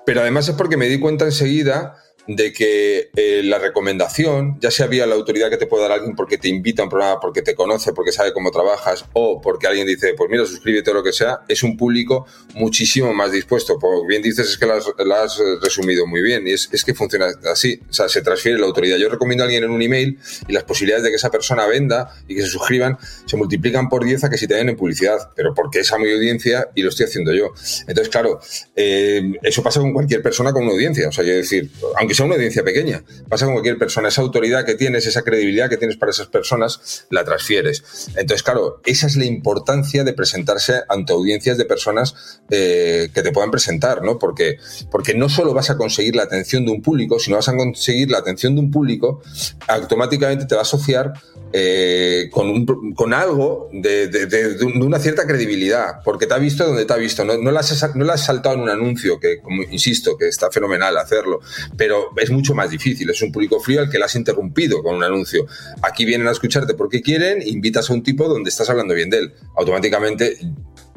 pero 0.06 0.22
además 0.22 0.48
es 0.50 0.56
porque 0.56 0.78
me 0.78 0.88
di 0.88 1.00
cuenta 1.00 1.26
enseguida 1.26 2.03
de 2.28 2.54
que 2.54 3.10
eh, 3.16 3.42
la 3.44 3.60
recomendación, 3.60 4.58
ya 4.60 4.72
sea 4.72 4.88
vía 4.88 5.06
la 5.06 5.16
autoridad 5.16 5.50
que 5.50 5.58
te 5.58 5.68
puede 5.68 5.84
dar 5.84 5.94
alguien 5.94 6.16
porque 6.16 6.38
te 6.38 6.48
invita 6.48 6.82
a 6.82 6.86
un 6.86 6.90
programa, 6.90 7.20
porque 7.20 7.42
te 7.42 7.56
conoce, 7.56 7.94
porque 7.94 8.12
sabe 8.12 8.34
cómo 8.34 8.52
trabajas, 8.52 9.06
o 9.14 9.42
porque 9.42 9.68
alguien 9.68 9.88
dice, 9.88 10.14
pues 10.16 10.30
mira, 10.30 10.46
suscríbete 10.46 10.92
o 10.92 10.94
lo 10.94 11.04
que 11.04 11.12
sea, 11.12 11.42
es 11.48 11.64
un 11.64 11.76
público 11.76 12.26
muchísimo 12.56 13.14
más 13.14 13.32
dispuesto. 13.32 13.78
Por 13.78 14.08
bien 14.08 14.22
dices, 14.22 14.50
es 14.50 14.58
que 14.58 14.66
lo 14.66 14.74
has, 15.16 15.38
resumido 15.62 16.06
muy 16.06 16.22
bien, 16.22 16.48
y 16.48 16.52
es, 16.52 16.70
es, 16.72 16.84
que 16.84 16.94
funciona 16.94 17.28
así, 17.52 17.80
o 17.90 17.94
sea, 17.94 18.08
se 18.08 18.22
transfiere 18.22 18.58
la 18.58 18.66
autoridad. 18.66 18.98
Yo 18.98 19.10
recomiendo 19.10 19.44
a 19.44 19.46
alguien 19.46 19.64
en 19.64 19.72
un 19.72 19.82
email 19.82 20.18
y 20.48 20.54
las 20.54 20.64
posibilidades 20.64 21.04
de 21.04 21.10
que 21.10 21.16
esa 21.16 21.32
persona 21.32 21.66
venda 21.66 22.14
y 22.28 22.36
que 22.36 22.42
se 22.42 22.48
suscriban 22.48 22.98
se 23.26 23.38
multiplican 23.38 23.90
por 23.90 24.04
10 24.04 24.24
a 24.24 24.30
que 24.30 24.38
si 24.38 24.48
te 24.48 24.56
den 24.56 24.70
en 24.70 24.78
publicidad, 24.78 25.32
pero 25.36 25.54
porque 25.54 25.80
es 25.80 25.92
a 25.92 25.98
mi 25.98 26.12
audiencia 26.12 26.70
y 26.76 26.84
lo 26.84 26.90
estoy 26.90 27.06
haciendo 27.06 27.34
yo. 27.34 27.54
Entonces, 27.88 28.10
claro, 28.10 28.40
eh, 28.76 29.34
eso 29.42 29.64
pasa 29.64 29.80
con 29.80 29.94
cualquier 29.94 30.22
persona 30.22 30.52
con 30.54 30.64
una 30.64 30.74
audiencia, 30.74 31.10
o 31.10 31.12
sea, 31.12 31.24
yo 31.24 31.34
decir, 31.34 31.70
aunque 31.98 32.13
sea 32.14 32.26
una 32.26 32.36
audiencia 32.36 32.64
pequeña. 32.64 33.04
Pasa 33.30 33.46
con 33.46 33.54
cualquier 33.56 33.78
persona. 33.78 34.10
Esa 34.10 34.22
autoridad 34.22 34.66
que 34.66 34.76
tienes, 34.76 35.06
esa 35.06 35.22
credibilidad 35.24 35.70
que 35.70 35.78
tienes 35.78 35.98
para 35.98 36.12
esas 36.12 36.28
personas, 36.28 37.06
la 37.10 37.24
transfieres. 37.24 37.84
Entonces, 38.16 38.44
claro, 38.44 38.82
esa 38.86 39.08
es 39.08 39.16
la 39.16 39.26
importancia 39.26 40.04
de 40.04 40.14
presentarse 40.14 40.82
ante 40.90 41.14
audiencias 41.14 41.58
de 41.58 41.66
personas 41.66 42.42
eh, 42.50 43.10
que 43.14 43.22
te 43.22 43.32
puedan 43.32 43.52
presentar, 43.52 44.04
¿no? 44.04 44.20
Porque, 44.20 44.58
porque 44.92 45.14
no 45.14 45.30
solo 45.30 45.54
vas 45.54 45.70
a 45.70 45.78
conseguir 45.78 46.16
la 46.16 46.24
atención 46.24 46.66
de 46.66 46.72
un 46.72 46.82
público, 46.82 47.20
sino 47.20 47.38
vas 47.38 47.50
a 47.50 47.56
conseguir 47.56 48.12
la 48.12 48.20
atención 48.20 48.56
de 48.56 48.62
un 48.62 48.72
público, 48.72 49.22
automáticamente 49.68 50.46
te 50.46 50.56
va 50.56 50.62
a 50.62 50.64
asociar 50.64 51.14
eh, 51.56 52.30
con, 52.32 52.66
con, 52.96 53.14
algo 53.14 53.70
de, 53.72 54.58
una 54.82 54.98
cierta 54.98 55.28
credibilidad, 55.28 56.02
porque 56.04 56.26
te 56.26 56.34
ha 56.34 56.40
visto 56.40 56.66
donde 56.66 56.86
te 56.86 56.94
ha 56.94 56.98
visto. 56.98 57.24
No, 57.24 57.38
no, 57.38 57.52
la 57.52 57.60
has, 57.60 57.96
no 57.96 58.12
has 58.12 58.26
saltado 58.26 58.56
en 58.56 58.62
un 58.62 58.70
anuncio, 58.70 59.20
que, 59.20 59.40
como 59.40 59.62
insisto, 59.62 60.18
que 60.18 60.28
está 60.28 60.50
fenomenal 60.50 60.98
hacerlo, 60.98 61.42
pero 61.78 62.03
es 62.18 62.30
mucho 62.30 62.54
más 62.54 62.70
difícil. 62.70 63.10
Es 63.10 63.22
un 63.22 63.32
público 63.32 63.60
frío 63.60 63.82
al 63.82 63.90
que 63.90 63.98
le 63.98 64.06
has 64.06 64.16
interrumpido 64.16 64.82
con 64.84 64.96
un 64.96 65.04
anuncio. 65.04 65.46
Aquí 65.82 66.06
vienen 66.06 66.28
a 66.28 66.32
escucharte 66.32 66.74
porque 66.74 67.02
quieren, 67.02 67.42
invitas 67.46 67.90
a 67.90 67.94
un 67.94 68.04
tipo 68.04 68.28
donde 68.28 68.50
estás 68.50 68.70
hablando 68.70 68.94
bien 68.94 69.10
de 69.10 69.20
él. 69.20 69.34
Automáticamente 69.58 70.38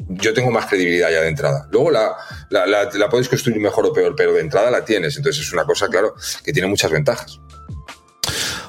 yo 0.09 0.33
tengo 0.33 0.51
más 0.51 0.65
credibilidad 0.65 1.11
ya 1.11 1.21
de 1.21 1.29
entrada. 1.29 1.67
Luego 1.71 1.91
la, 1.91 2.15
la, 2.49 2.65
la, 2.65 3.09
puedes 3.09 3.27
construir 3.29 3.59
mejor 3.59 3.85
o 3.85 3.93
peor, 3.93 4.15
pero 4.15 4.33
de 4.33 4.41
entrada 4.41 4.71
la 4.71 4.85
tienes. 4.85 5.17
Entonces 5.17 5.45
es 5.45 5.53
una 5.53 5.65
cosa, 5.65 5.87
claro, 5.87 6.15
que 6.43 6.53
tiene 6.53 6.67
muchas 6.67 6.91
ventajas. 6.91 7.39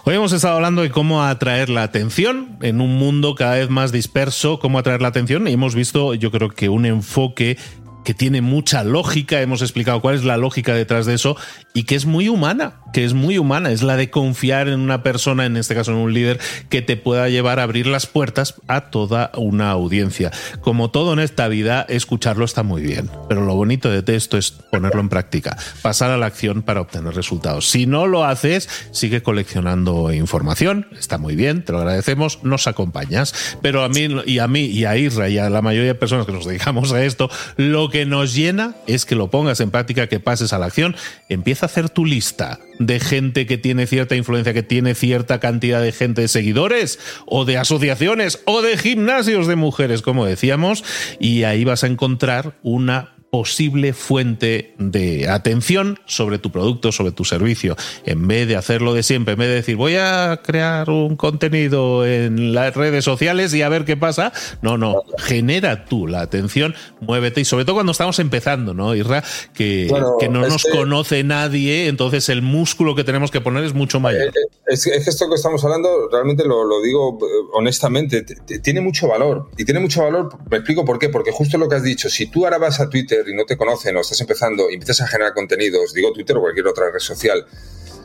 Hoy 0.05 0.15
hemos 0.15 0.33
estado 0.33 0.55
hablando 0.55 0.81
de 0.81 0.91
cómo 0.91 1.23
atraer 1.23 1.69
la 1.69 1.83
atención 1.83 2.59
en 2.63 2.81
un 2.81 2.97
mundo 2.97 3.35
cada 3.35 3.57
vez 3.57 3.69
más 3.69 3.93
disperso, 3.93 4.59
cómo 4.59 4.79
atraer 4.79 5.03
la 5.03 5.09
atención 5.09 5.47
y 5.47 5.53
hemos 5.53 5.75
visto 5.75 6.15
yo 6.15 6.31
creo 6.31 6.49
que 6.49 6.71
un 6.71 6.87
enfoque 6.87 7.59
que 8.05 8.15
tiene 8.15 8.41
mucha 8.41 8.85
lógica, 8.85 9.41
hemos 9.41 9.63
explicado 9.63 10.01
cuál 10.01 10.15
es 10.15 10.25
la 10.25 10.37
lógica 10.37 10.75
detrás 10.75 11.07
de 11.07 11.15
eso 11.15 11.37
y 11.75 11.85
que 11.85 11.95
es 11.95 12.07
muy 12.07 12.29
humana, 12.29 12.81
que 12.93 13.05
es 13.05 13.15
muy 13.15 13.39
humana, 13.39 13.71
es 13.71 13.83
la 13.83 13.97
de 13.97 14.11
confiar 14.11 14.69
en 14.69 14.81
una 14.81 15.03
persona, 15.03 15.47
en 15.47 15.57
este 15.57 15.75
caso 15.75 15.93
en 15.93 15.99
un 15.99 16.13
líder, 16.13 16.41
que 16.69 16.83
te 16.83 16.97
pueda 16.97 17.29
llevar 17.29 17.61
a 17.61 17.65
abrir 17.65 17.87
las 17.87 18.07
puertas 18.07 18.55
a 18.67 18.91
toda 18.91 19.31
una 19.37 19.71
audiencia. 19.71 20.31
Como 20.61 20.91
todo 20.91 21.13
en 21.13 21.19
esta 21.19 21.49
vida, 21.49 21.85
escucharlo 21.89 22.45
está 22.45 22.63
muy 22.63 22.83
bien, 22.83 23.11
pero 23.29 23.45
lo 23.45 23.55
bonito 23.55 23.91
de 23.91 24.17
esto 24.17 24.39
es 24.39 24.51
ponerlo 24.51 25.01
en 25.01 25.09
práctica, 25.09 25.57
pasar 25.83 26.11
a 26.11 26.17
la 26.17 26.27
acción 26.27 26.63
para 26.63 26.81
obtener 26.81 27.15
resultados. 27.15 27.69
Si 27.69 27.87
no 27.87 28.07
lo 28.07 28.25
haces, 28.25 28.69
sigue 28.91 29.23
coleccionando 29.23 30.13
información, 30.13 30.87
está 30.99 31.19
muy 31.19 31.37
bien, 31.37 31.65
te 31.65 31.73
lo 31.73 31.79
agradecemos, 31.79 32.43
nos 32.43 32.67
acompañas, 32.67 33.57
pero 33.63 33.85
a 33.85 33.89
mí 33.89 34.09
y 34.27 34.39
a 34.39 34.49
mí 34.49 34.65
y 34.67 34.85
a 34.85 34.97
Isra 34.97 35.29
y 35.29 35.39
a 35.39 35.51
la 35.51 35.63
mayoría 35.63 35.89
de 35.89 35.95
personas 35.95 36.27
que 36.27 36.33
nos 36.33 36.47
dedicamos 36.47 36.93
a 36.93 37.05
esto, 37.05 37.31
lo 37.57 37.88
que 37.91 37.99
que 37.99 38.07
nos 38.07 38.33
llena 38.33 38.77
es 38.87 39.05
que 39.05 39.17
lo 39.17 39.29
pongas 39.29 39.59
en 39.59 39.73
práctica, 39.73 40.07
que 40.07 40.21
pases 40.21 40.53
a 40.53 40.59
la 40.61 40.67
acción. 40.67 40.95
Empieza 41.29 41.67
a 41.67 41.69
hacer 41.69 41.91
tu 41.91 42.07
lista 42.07 42.61
de 42.79 43.01
gente 43.01 43.45
que 43.45 43.59
tiene 43.59 43.89
cierta 43.89 44.15
influencia, 44.15 44.55
que 44.55 44.63
tiene 44.63 44.95
cierta 44.95 45.41
cantidad 45.41 45.83
de 45.83 45.91
gente 45.91 46.21
de 46.21 46.29
seguidores 46.29 47.01
o 47.27 47.45
de 47.45 47.59
asociaciones 47.59 48.41
o 48.45 48.63
de 48.63 48.79
gimnasios 48.79 49.49
de 49.49 49.57
mujeres, 49.57 50.03
como 50.03 50.27
decíamos, 50.27 50.85
y 51.19 51.43
ahí 51.43 51.65
vas 51.65 51.83
a 51.83 51.89
encontrar 51.89 52.55
una 52.63 53.17
posible 53.31 53.93
fuente 53.93 54.75
de 54.79 55.29
atención 55.29 55.99
sobre 56.07 56.39
tu 56.39 56.51
producto, 56.51 56.93
sobre 56.93 57.13
tu 57.13 57.25
servicio. 57.25 57.77
En 58.05 58.27
vez 58.27 58.49
de 58.49 58.57
hacerlo 58.57 58.95
de 58.95 59.03
siempre, 59.03 59.35
en 59.35 59.41
vez 59.41 59.49
de 59.49 59.55
decir 59.55 59.77
voy 59.77 59.97
a 59.97 60.41
crear 60.43 60.91
un 60.91 61.17
contenido 61.17 62.07
en 62.07 62.55
las 62.55 62.75
redes 62.75 63.05
sociales 63.05 63.53
y 63.55 63.63
a 63.63 63.69
ver 63.69 63.85
qué 63.85 63.97
pasa, 63.97 64.33
no, 64.63 64.79
no, 64.79 65.03
genera 65.19 65.85
tú 65.85 66.07
la 66.07 66.21
atención, 66.21 66.75
muévete 67.01 67.41
y 67.41 67.45
sobre 67.45 67.65
todo 67.65 67.77
cuando 67.77 67.93
estamos 67.93 68.19
empezando, 68.19 68.75
¿no, 68.75 68.95
Irra? 68.95 69.23
Que, 69.53 69.93
que 70.19 70.29
no 70.29 70.47
nos 70.47 70.65
conoce 70.65 71.23
nadie, 71.25 71.89
entonces 71.89 72.29
el 72.29 72.43
músculo 72.43 72.95
que 72.95 73.05
tenemos 73.05 73.31
que 73.31 73.41
poner 73.41 73.65
es 73.65 73.75
mucho 73.75 74.01
mayor. 74.01 74.23
Eh, 74.23 74.33
eh, 74.35 74.49
es, 74.67 74.85
que 74.85 74.97
esto 74.97 75.29
que 75.29 75.35
estamos 75.35 75.63
hablando, 75.65 76.09
realmente 76.11 76.45
lo, 76.45 76.65
lo 76.65 76.81
digo 76.83 77.19
eh, 77.21 77.49
honestamente, 77.55 78.25
tiene 78.63 78.81
mucho 78.81 79.09
valor. 79.09 79.49
Y 79.57 79.65
tiene 79.65 79.81
mucho 79.81 80.03
valor, 80.03 80.31
me 80.51 80.59
explico 80.59 80.85
por 80.85 80.99
qué, 80.99 81.09
porque 81.09 81.31
justo 81.33 81.59
lo 81.59 81.69
que 81.69 81.77
has 81.77 81.83
dicho, 81.83 82.09
si 82.09 82.27
tú 82.27 82.45
ahora 82.45 82.59
vas 82.59 82.81
a 82.81 82.89
Twitter, 82.89 83.18
y 83.27 83.35
no 83.35 83.45
te 83.45 83.57
conocen 83.57 83.97
o 83.97 84.01
estás 84.01 84.21
empezando 84.21 84.71
y 84.71 84.75
empiezas 84.75 85.01
a 85.01 85.09
generar 85.09 85.35
contenidos, 85.35 85.93
digo 85.93 86.13
Twitter 86.13 86.37
o 86.37 86.41
cualquier 86.41 86.67
otra 86.67 86.91
red 86.91 87.01
social, 87.01 87.47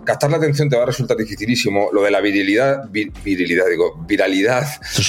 captar 0.04 0.30
la 0.32 0.38
atención 0.38 0.70
te 0.70 0.76
va 0.76 0.84
a 0.84 0.86
resultar 0.86 1.18
dificilísimo. 1.18 1.90
Lo 1.92 2.02
de 2.02 2.12
la 2.12 2.22
virilidad, 2.22 2.90
virilidad, 2.90 3.66
digo, 3.70 4.04
viralidad, 4.08 4.66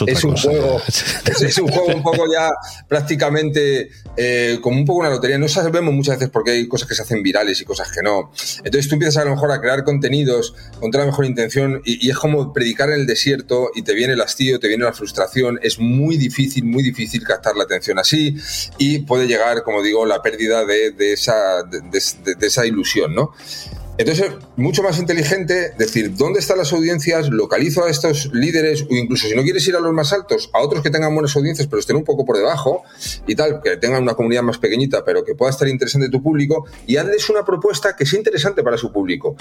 es, 0.07 0.25
un 0.25 0.37
juego, 0.37 0.81
es, 0.87 1.59
un 1.59 1.69
juego 1.69 1.95
un 1.95 2.03
poco 2.03 2.25
ya 2.33 2.51
prácticamente 2.89 3.91
eh, 4.17 4.59
como 4.61 4.79
un 4.79 4.85
poco 4.85 5.01
una 5.01 5.11
lotería. 5.11 5.39
No 5.39 5.49
sabemos 5.49 5.95
muchas 5.95 6.19
veces 6.19 6.31
por 6.31 6.45
qué 6.45 6.53
hay 6.53 6.69
cosas 6.69 6.89
que 6.89 6.95
se 6.95 7.03
hacen 7.03 7.23
virales 7.23 7.61
y 7.61 7.65
cosas 7.65 7.91
que 7.91 8.03
no. 8.03 8.31
Entonces 8.59 8.89
tú 8.89 8.95
empiezas 8.95 9.19
a, 9.19 9.25
lo 9.25 9.33
mejor 9.33 9.53
a 9.53 9.61
crear 9.61 9.85
contenidos 9.85 10.55
con 10.81 10.91
toda 10.91 11.05
la 11.05 11.11
mejor 11.11 11.25
intención 11.25 11.83
y, 11.85 12.11
es 12.11 12.17
como 12.17 12.53
predicar 12.53 12.91
en 12.91 13.01
el 13.01 13.07
desierto 13.07 13.71
y 13.75 13.83
te 13.83 13.95
viene 13.95 14.13
el 14.13 14.21
hastío, 14.21 14.61
te 14.61 14.69
viene 14.69 14.85
la 14.85 14.93
frustración. 14.93 15.59
Es 15.63 15.79
muy 15.79 16.17
difícil, 16.17 16.65
muy 16.65 16.83
difícil 16.83 17.25
captar 17.25 17.57
la 17.57 17.65
atención 17.65 17.99
así 17.99 18.37
y 18.79 19.01
puede 19.01 19.27
llegar, 19.27 19.63
como 19.63 19.83
digo, 19.83 20.07
la 20.07 20.23
pérdida 20.23 20.65
de, 20.65 20.93
de 20.93 21.13
esa, 21.13 21.63
de, 21.63 21.81
de 21.81 22.47
esa 22.47 22.67
ilusión, 22.67 23.15
¿no? 23.15 23.33
Entonces, 23.97 24.33
mucho 24.57 24.83
más 24.83 24.99
inteligente 24.99 25.73
decir 25.79 26.17
dónde 26.17 26.41
están 26.41 26.59
las 26.59 26.73
audiencias, 26.73 27.29
localizo 27.29 27.85
a 27.85 27.91
estos 27.91 28.29
líderes, 28.33 28.83
o 28.83 28.95
incluso 28.95 29.29
si 29.29 29.37
no 29.37 29.43
quieres 29.43 29.67
ir 29.69 29.77
a 29.77 29.81
los 29.81 29.93
más 29.93 30.13
altos, 30.13 30.51
a 30.53 30.61
otros 30.61 30.83
que 30.83 30.91
tengan 30.91 31.15
buenas 31.15 31.37
audiencias, 31.37 31.69
pero 31.69 31.79
estén 31.79 31.95
un 31.95 32.05
poco 32.05 32.25
por 32.25 32.37
debajo 32.37 32.83
y 33.27 33.37
tal, 33.37 33.61
que 33.63 33.77
tengan 33.77 34.03
una 34.03 34.15
comunidad 34.15 34.43
más 34.43 34.59
pequeñita, 34.59 35.05
pero 35.05 35.25
que 35.25 35.37
pueda 35.37 35.51
estar 35.51 35.69
interesante 35.69 36.09
tu 36.09 36.21
público, 36.21 36.67
y 36.89 36.97
hazles 36.97 37.31
una 37.31 37.45
propuesta 37.45 37.95
que 37.95 38.05
sea 38.05 38.19
interesante 38.19 38.65
para 38.65 38.77
su 38.77 38.91
público. 38.91 39.37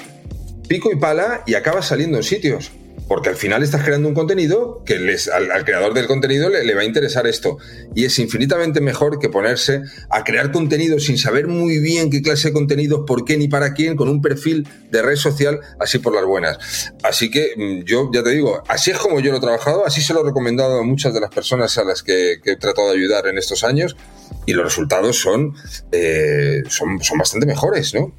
Pico 0.68 0.92
y 0.92 0.98
pala 0.98 1.44
y 1.48 1.56
acabas 1.56 1.88
saliendo 1.88 2.18
en 2.18 2.24
sitios 2.24 2.72
porque 3.14 3.30
al 3.30 3.36
final 3.36 3.62
estás 3.62 3.84
creando 3.84 4.10
un 4.10 4.16
contenido 4.16 4.82
que 4.88 4.96
al, 4.96 5.66
creador 5.66 5.94
del 5.94 6.08
contenido 6.08 6.50
le, 6.50 6.74
va 6.74 6.82
a 6.82 6.84
interesar 6.84 7.28
esto. 7.28 7.60
Y 7.94 8.06
es 8.06 8.18
infinitamente 8.18 8.82
mejor 8.82 9.20
que 9.20 9.30
ponerse 9.30 9.84
a 10.10 10.24
crear 10.24 10.52
contenido 10.52 11.00
sin 11.00 11.20
saber 11.20 11.46
muy 11.46 11.78
bien 11.78 12.10
qué 12.10 12.24
clase 12.24 12.48
de 12.48 12.54
contenido, 12.56 13.06
por 13.06 13.24
qué 13.24 13.38
ni 13.38 13.48
para 13.48 13.76
quién, 13.76 13.96
con 13.96 14.10
un 14.10 14.20
perfil 14.20 14.68
de 14.90 15.04
red 15.04 15.16
social 15.16 15.60
así 15.80 16.00
por 16.00 16.16
las 16.16 16.26
buenas. 16.26 16.92
Así 17.04 17.30
que 17.30 17.52
mm, 17.56 17.84
yo 17.84 18.10
ya 18.12 18.24
te 18.24 18.32
digo, 18.32 18.64
así 18.68 18.90
es 18.90 18.98
como 18.98 19.20
yo 19.20 19.30
lo 19.30 19.38
he 19.38 19.42
trabajado, 19.42 19.86
así 19.86 20.02
se 20.02 20.12
lo 20.16 20.22
he 20.22 20.24
recomendado 20.24 20.80
a 20.80 20.84
muchas 20.84 21.14
de 21.14 21.20
las 21.20 21.30
personas 21.30 21.78
a 21.78 21.84
las 21.84 22.02
que, 22.02 22.40
he 22.44 22.56
tratado 22.56 22.90
de 22.90 22.98
ayudar 22.98 23.28
en 23.28 23.38
estos 23.38 23.64
años 23.64 23.96
y 24.48 24.54
los 24.54 24.66
resultados 24.66 25.24
eh, 25.92 26.64
son, 26.68 27.00
son 27.00 27.18
bastante 27.20 27.46
mejores, 27.46 27.94
¿no? 27.94 28.12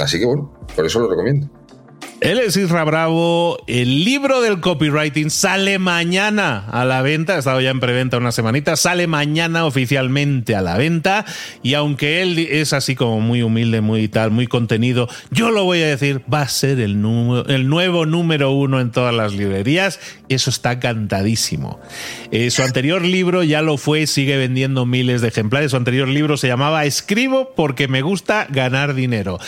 Así 0.00 0.18
que 0.18 0.24
bueno, 0.24 0.52
por 0.74 0.84
eso 0.84 0.98
lo 0.98 1.08
recomiendo. 1.08 1.59
Él 2.20 2.38
es 2.38 2.54
Isra 2.58 2.84
Bravo. 2.84 3.64
El 3.66 4.04
libro 4.04 4.42
del 4.42 4.60
copywriting 4.60 5.30
sale 5.30 5.78
mañana 5.78 6.66
a 6.70 6.84
la 6.84 7.00
venta. 7.00 7.36
Ha 7.36 7.38
estado 7.38 7.62
ya 7.62 7.70
en 7.70 7.80
preventa 7.80 8.18
una 8.18 8.30
semanita. 8.30 8.76
Sale 8.76 9.06
mañana 9.06 9.64
oficialmente 9.64 10.54
a 10.54 10.60
la 10.60 10.76
venta. 10.76 11.24
Y 11.62 11.72
aunque 11.72 12.20
él 12.20 12.38
es 12.38 12.74
así 12.74 12.94
como 12.94 13.22
muy 13.22 13.40
humilde, 13.40 13.80
muy 13.80 14.06
tal, 14.08 14.32
muy 14.32 14.46
contenido, 14.46 15.08
yo 15.30 15.50
lo 15.50 15.64
voy 15.64 15.80
a 15.80 15.86
decir, 15.86 16.20
va 16.32 16.42
a 16.42 16.48
ser 16.48 16.80
el, 16.80 17.00
nuevo 17.00 18.04
número 18.04 18.50
uno 18.50 18.80
en 18.80 18.90
todas 18.90 19.14
las 19.14 19.32
librerías. 19.32 19.98
Eso 20.28 20.50
está 20.50 20.78
cantadísimo. 20.78 21.80
Eh, 22.32 22.50
su 22.50 22.62
anterior 22.62 23.02
libro 23.02 23.44
ya 23.44 23.62
lo 23.62 23.78
fue, 23.78 24.06
sigue 24.06 24.36
vendiendo 24.36 24.84
miles 24.84 25.22
de 25.22 25.28
ejemplares. 25.28 25.70
Su 25.70 25.78
anterior 25.78 26.06
libro 26.06 26.36
se 26.36 26.48
llamaba 26.48 26.84
Escribo 26.84 27.54
porque 27.56 27.88
me 27.88 28.02
gusta 28.02 28.46
ganar 28.50 28.92
dinero. 28.92 29.38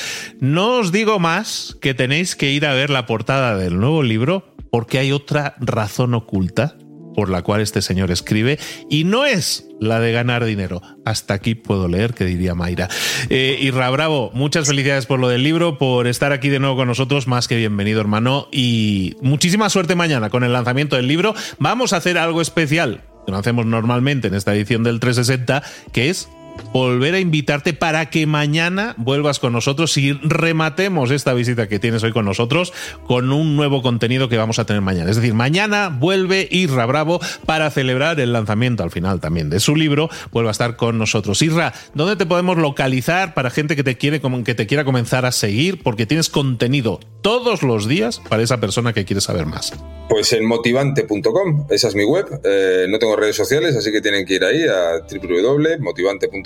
No 0.41 0.79
os 0.79 0.91
digo 0.91 1.19
más 1.19 1.77
que 1.83 1.93
tenéis 1.93 2.35
que 2.35 2.51
ir 2.51 2.62
a 2.66 2.75
ver 2.75 2.90
la 2.90 3.07
portada 3.07 3.57
del 3.57 3.79
nuevo 3.79 4.03
libro 4.03 4.55
porque 4.70 4.98
hay 4.98 5.12
otra 5.12 5.55
razón 5.61 6.14
oculta 6.14 6.77
por 7.14 7.29
la 7.29 7.42
cual 7.42 7.61
este 7.61 7.83
señor 7.83 8.11
escribe 8.11 8.59
y 8.88 9.05
no 9.05 9.25
es 9.27 9.66
la 9.81 10.01
de 10.01 10.12
ganar 10.12 10.44
dinero. 10.44 10.81
Hasta 11.05 11.35
aquí 11.35 11.55
puedo 11.55 11.88
leer, 11.88 12.14
que 12.14 12.25
diría 12.25 12.55
Mayra. 12.55 12.88
Eh, 13.29 13.59
Irra 13.61 13.90
Bravo, 13.90 14.31
muchas 14.35 14.68
felicidades 14.68 15.07
por 15.07 15.18
lo 15.18 15.29
del 15.29 15.42
libro, 15.42 15.79
por 15.79 16.07
estar 16.07 16.33
aquí 16.33 16.48
de 16.48 16.59
nuevo 16.59 16.77
con 16.77 16.88
nosotros, 16.88 17.27
más 17.27 17.48
que 17.48 17.57
bienvenido 17.57 18.01
hermano, 18.01 18.48
y 18.51 19.16
muchísima 19.20 19.68
suerte 19.70 19.94
mañana 19.94 20.31
con 20.31 20.44
el 20.44 20.53
lanzamiento 20.53 20.96
del 20.96 21.07
libro. 21.07 21.35
Vamos 21.59 21.92
a 21.92 21.96
hacer 21.96 22.18
algo 22.18 22.40
especial 22.40 23.03
que 23.27 23.33
no 23.33 23.38
hacemos 23.38 23.66
normalmente 23.66 24.29
en 24.29 24.35
esta 24.35 24.55
edición 24.55 24.83
del 24.83 25.01
360, 25.01 25.62
que 25.92 26.11
es 26.11 26.29
volver 26.73 27.15
a 27.15 27.21
invitarte 27.21 27.73
para 27.73 28.11
que 28.11 28.27
mañana 28.27 28.95
vuelvas 28.97 29.38
con 29.38 29.53
nosotros 29.53 29.97
y 29.97 30.12
rematemos 30.12 31.11
esta 31.11 31.35
visita 31.35 31.69
que 31.69 31.79
tienes 31.79 32.03
hoy 32.03 32.12
con 32.12 32.25
nosotros 32.25 32.73
con 33.07 33.33
un 33.33 33.57
nuevo 33.57 33.83
contenido 33.83 34.29
que 34.29 34.38
vamos 34.38 34.59
a 34.59 34.65
tener 34.65 34.83
mañana. 34.83 35.11
Es 35.11 35.17
decir, 35.17 35.35
mañana 35.35 35.88
vuelve 35.88 36.49
Irra 36.51 36.87
Bravo 36.87 37.21
para 37.47 37.71
celebrar 37.71 38.21
el 38.21 38.33
lanzamiento 38.33 38.83
al 38.83 38.91
final 38.91 39.21
también 39.21 39.51
de 39.51 39.61
su 39.61 39.77
libro. 39.77 40.09
Vuelve 40.33 40.49
a 40.49 40.53
estar 40.53 40.77
con 40.77 40.99
nosotros. 40.99 41.41
Irra, 41.43 41.73
¿dónde 41.95 42.17
te 42.17 42.27
podemos 42.27 42.57
localizar 42.57 43.35
para 43.35 43.51
gente 43.51 43.77
que 43.77 43.85
te 43.85 43.97
quiere 43.97 44.21
que 44.21 44.55
te 44.55 44.67
quiera 44.67 44.85
comenzar 44.85 45.27
a 45.27 45.33
seguir? 45.33 45.83
Porque 45.83 46.07
tienes 46.07 46.29
contenido 46.29 47.01
todos 47.21 47.62
los 47.62 47.87
días 47.87 48.21
para 48.29 48.43
esa 48.43 48.61
persona 48.61 48.93
que 48.93 49.05
quiere 49.05 49.21
saber 49.21 49.47
más. 49.47 49.73
Pues 50.09 50.33
en 50.33 50.45
motivante.com, 50.45 51.67
esa 51.71 51.88
es 51.88 51.95
mi 51.95 52.05
web. 52.05 52.27
Eh, 52.45 52.87
no 52.88 52.99
tengo 52.99 53.17
redes 53.17 53.37
sociales, 53.37 53.77
así 53.77 53.93
que 53.93 54.01
tienen 54.01 54.27
que 54.27 54.35
ir 54.35 54.45
ahí 54.45 54.65
a 54.65 55.01
www.motivante.com 55.01 56.42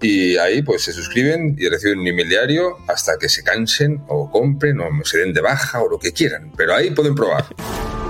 y 0.00 0.36
ahí 0.36 0.62
pues 0.62 0.82
se 0.82 0.92
suscriben 0.92 1.56
y 1.58 1.68
reciben 1.68 2.00
un 2.00 2.06
email 2.06 2.28
diario 2.28 2.78
hasta 2.88 3.18
que 3.18 3.28
se 3.28 3.42
cansen 3.42 4.02
o 4.08 4.30
compren 4.30 4.80
o 4.80 5.04
se 5.04 5.18
den 5.18 5.32
de 5.32 5.40
baja 5.40 5.82
o 5.82 5.88
lo 5.88 5.98
que 5.98 6.12
quieran. 6.12 6.52
Pero 6.56 6.74
ahí 6.74 6.90
pueden 6.90 7.14
probar. 7.14 7.44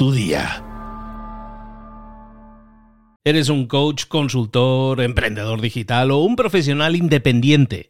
tu 0.00 0.12
día. 0.12 0.64
¿Eres 3.22 3.50
un 3.50 3.66
coach, 3.66 4.06
consultor, 4.06 5.02
emprendedor 5.02 5.60
digital 5.60 6.10
o 6.10 6.20
un 6.20 6.36
profesional 6.36 6.96
independiente? 6.96 7.89